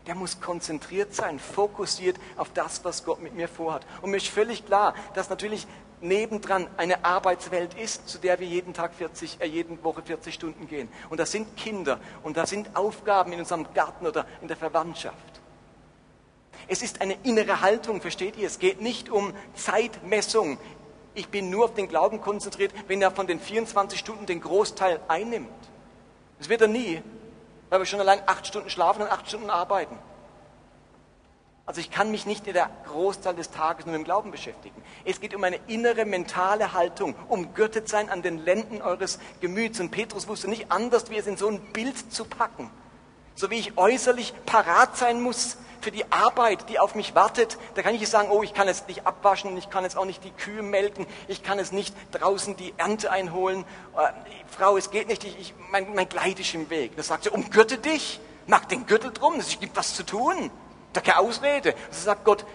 der 0.08 0.16
muss 0.16 0.42
konzentriert 0.42 1.14
sein, 1.14 1.40
fokussiert 1.40 2.18
auf 2.38 2.52
das, 2.54 2.84
was 2.84 3.04
Gott 3.04 3.22
mit 3.22 3.36
mir 3.36 3.48
vorhat. 3.48 3.86
Und 4.02 4.12
mir 4.12 4.18
ist 4.18 4.28
völlig 4.28 4.66
klar, 4.66 4.96
dass 5.14 5.30
natürlich 5.30 5.68
nebendran 6.02 6.68
eine 6.78 7.06
Arbeitswelt 7.06 7.76
ist, 7.76 8.10
zu 8.10 8.18
der 8.18 8.40
wir 8.40 8.48
jeden 8.48 8.74
Tag 8.74 8.96
40, 8.96 9.38
äh, 9.40 9.46
jede 9.46 9.84
Woche 9.84 10.02
40 10.02 10.34
Stunden 10.34 10.68
gehen. 10.68 10.90
Und 11.10 11.20
da 11.20 11.26
sind 11.26 11.56
Kinder 11.56 12.00
und 12.24 12.38
da 12.38 12.46
sind 12.46 12.76
Aufgaben 12.76 13.32
in 13.34 13.40
unserem 13.40 13.72
Garten 13.74 14.08
oder 14.08 14.26
in 14.42 14.48
der 14.48 14.58
Verwandtschaft. 14.58 15.16
Es 16.68 16.82
ist 16.82 17.02
eine 17.02 17.18
innere 17.24 17.62
Haltung, 17.62 18.02
versteht 18.02 18.38
ihr? 18.38 18.48
Es 18.48 18.60
geht 18.60 18.82
nicht 18.82 19.10
um 19.10 19.34
Zeitmessung. 19.56 20.58
Ich 21.14 21.28
bin 21.28 21.50
nur 21.50 21.66
auf 21.66 21.74
den 21.74 21.88
Glauben 21.88 22.22
konzentriert, 22.22 22.74
wenn 22.88 23.02
er 23.02 23.12
von 23.12 23.28
den 23.28 23.40
24 23.40 24.00
Stunden 24.00 24.26
den 24.26 24.42
Großteil 24.42 25.00
einnimmt. 25.08 25.50
Das 26.40 26.50
wird 26.50 26.62
er 26.62 26.68
nie, 26.68 27.02
weil 27.72 27.80
wir 27.80 27.86
schon 27.86 28.02
allein 28.02 28.22
acht 28.28 28.46
Stunden 28.46 28.70
schlafen 28.70 29.02
und 29.02 29.10
acht 29.10 29.28
Stunden 29.30 29.50
arbeiten. 29.50 29.98
Also 31.66 31.80
ich 31.80 31.90
kann 31.90 32.12
mich 32.12 32.26
nicht 32.26 32.46
in 32.48 32.54
der 32.54 32.70
Großteil 32.86 33.34
des 33.34 33.50
Tages 33.50 33.86
nur 33.86 33.94
mit 33.94 34.02
dem 34.02 34.04
Glauben 34.04 34.30
beschäftigen. 34.30 34.84
Es 35.06 35.22
geht 35.22 35.34
um 35.34 35.44
eine 35.46 35.56
innere 35.68 36.04
mentale 36.04 36.74
Haltung, 36.74 37.16
umgürtet 37.30 37.88
sein 37.88 38.10
an 38.10 38.22
den 38.22 38.40
Lenden 38.40 38.82
eures 38.82 39.20
Gemüts. 39.40 39.80
Und 39.80 39.90
Petrus 39.90 40.28
wusste 40.28 40.50
nicht 40.50 40.70
anders, 40.70 41.10
wie 41.10 41.16
es 41.16 41.28
in 41.28 41.38
so 41.38 41.48
ein 41.48 41.62
Bild 41.72 42.12
zu 42.12 42.26
packen. 42.26 42.70
So 43.36 43.50
wie 43.50 43.60
ich 43.60 43.78
äußerlich 43.78 44.34
parat 44.46 44.98
sein 44.98 45.22
muss 45.22 45.58
für 45.82 45.92
die 45.92 46.12
Arbeit, 46.12 46.70
die 46.70 46.80
auf 46.80 46.96
mich 46.96 47.16
wartet, 47.16 47.58
da 47.76 47.82
kann 47.82 47.94
ich 47.94 48.02
nicht 48.02 48.10
sagen, 48.12 48.30
oh, 48.30 48.44
ich 48.44 48.54
kann 48.54 48.68
jetzt 48.68 48.88
nicht 48.88 49.06
abwaschen, 49.06 49.58
ich 49.58 49.70
kann 49.70 49.84
jetzt 49.84 49.98
auch 49.98 50.06
nicht 50.06 50.24
die 50.24 50.32
Kühe 50.32 50.62
melken, 50.62 51.08
ich 51.28 51.44
kann 51.44 51.58
jetzt 51.58 51.74
nicht 51.74 51.96
draußen 52.12 52.56
die 52.56 52.74
Ernte 52.78 53.12
einholen. 53.12 53.66
Äh, 53.98 54.12
Frau, 54.48 54.78
es 54.78 54.92
geht 54.92 55.08
nicht, 55.08 55.24
ich, 55.24 55.40
ich, 55.40 55.54
mein, 55.72 55.94
mein 55.96 56.08
Kleid 56.08 56.40
ist 56.40 56.54
im 56.54 56.70
Weg. 56.70 56.96
Da 56.96 57.04
sagt 57.04 57.24
sie, 57.24 57.30
umgürte 57.30 57.78
dich, 57.78 58.20
mach 58.48 58.66
den 58.66 58.86
Gürtel 58.86 59.12
drum, 59.12 59.40
es 59.40 59.60
gibt 59.60 59.76
was 59.76 59.96
zu 59.96 60.06
tun. 60.06 60.52
Da 60.94 61.02
keine 61.02 61.20
Ausrede. 61.20 61.74
Und 61.74 61.94
so 61.94 62.02
sagt 62.02 62.26
Gott, 62.26 62.46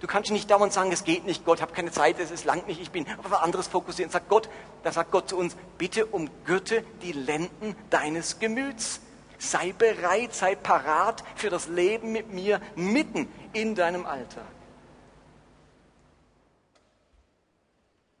du 0.00 0.06
kannst 0.06 0.30
nicht 0.30 0.50
dauernd 0.50 0.72
sagen, 0.72 0.92
es 0.92 1.04
geht 1.04 1.24
nicht, 1.24 1.44
Gott, 1.44 1.58
ich 1.58 1.62
habe 1.62 1.72
keine 1.72 1.90
Zeit, 1.90 2.18
es 2.18 2.30
ist 2.30 2.44
lang 2.44 2.66
nicht, 2.66 2.80
ich 2.80 2.90
bin 2.90 3.06
auf 3.18 3.30
was 3.30 3.40
anderes 3.40 3.66
fokussiert. 3.66 4.08
Und 4.08 4.12
sagt 4.12 4.28
Gott, 4.28 4.48
da 4.82 4.92
sagt 4.92 5.10
Gott 5.10 5.28
zu 5.28 5.36
uns, 5.36 5.56
bitte 5.78 6.06
umgürte 6.06 6.84
die 7.02 7.12
Lenden 7.12 7.74
deines 7.90 8.38
Gemüts. 8.38 9.00
Sei 9.42 9.72
bereit, 9.72 10.32
sei 10.36 10.54
parat 10.54 11.24
für 11.34 11.50
das 11.50 11.66
Leben 11.66 12.12
mit 12.12 12.32
mir 12.32 12.60
mitten 12.76 13.26
in 13.52 13.74
deinem 13.74 14.06
Alltag. 14.06 14.46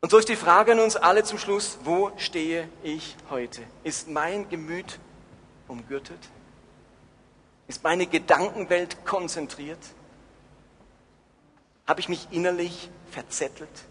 Und 0.00 0.10
so 0.10 0.18
ist 0.18 0.28
die 0.28 0.34
Frage 0.34 0.72
an 0.72 0.80
uns 0.80 0.96
alle 0.96 1.22
zum 1.22 1.38
Schluss, 1.38 1.78
wo 1.84 2.10
stehe 2.16 2.68
ich 2.82 3.16
heute? 3.30 3.62
Ist 3.84 4.08
mein 4.08 4.48
Gemüt 4.48 4.98
umgürtet? 5.68 6.18
Ist 7.68 7.84
meine 7.84 8.08
Gedankenwelt 8.08 9.04
konzentriert? 9.04 9.78
Habe 11.86 12.00
ich 12.00 12.08
mich 12.08 12.26
innerlich 12.32 12.90
verzettelt? 13.12 13.84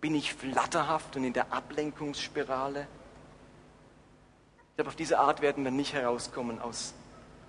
Bin 0.00 0.14
ich 0.14 0.32
flatterhaft 0.32 1.16
und 1.16 1.24
in 1.24 1.34
der 1.34 1.52
Ablenkungsspirale? 1.52 2.86
Ich 4.72 4.76
glaube, 4.76 4.88
auf 4.88 4.96
diese 4.96 5.18
Art 5.18 5.42
werden 5.42 5.64
wir 5.64 5.70
nicht 5.70 5.92
herauskommen 5.92 6.58
aus 6.58 6.94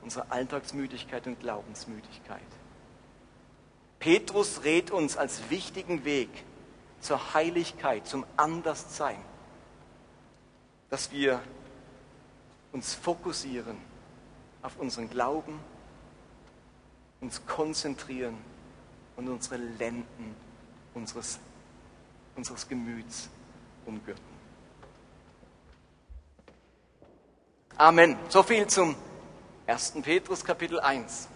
unserer 0.01 0.25
Alltagsmüdigkeit 0.29 1.25
und 1.25 1.39
Glaubensmüdigkeit. 1.39 2.41
Petrus 3.99 4.65
rät 4.65 4.91
uns 4.91 5.15
als 5.15 5.49
wichtigen 5.49 6.03
Weg 6.03 6.27
zur 6.99 7.33
Heiligkeit, 7.33 8.05
zum 8.05 8.25
Anderssein, 8.35 9.21
dass 10.89 11.13
wir 11.13 11.41
uns 12.73 12.93
fokussieren 12.93 13.77
auf 14.61 14.77
unseren 14.77 15.09
Glauben, 15.09 15.57
uns 17.21 17.45
konzentrieren 17.45 18.37
und 19.15 19.29
unsere 19.29 19.55
Lenden 19.55 20.35
unseres, 20.93 21.39
unseres 22.35 22.67
Gemüts 22.67 23.29
umgürten. 23.85 24.32
Amen. 27.77 28.17
So 28.29 28.43
viel 28.43 28.67
zum 28.67 28.95
1. 29.65 29.93
Petrus 30.03 30.45
Kapitel 30.45 30.79
1. 30.79 31.27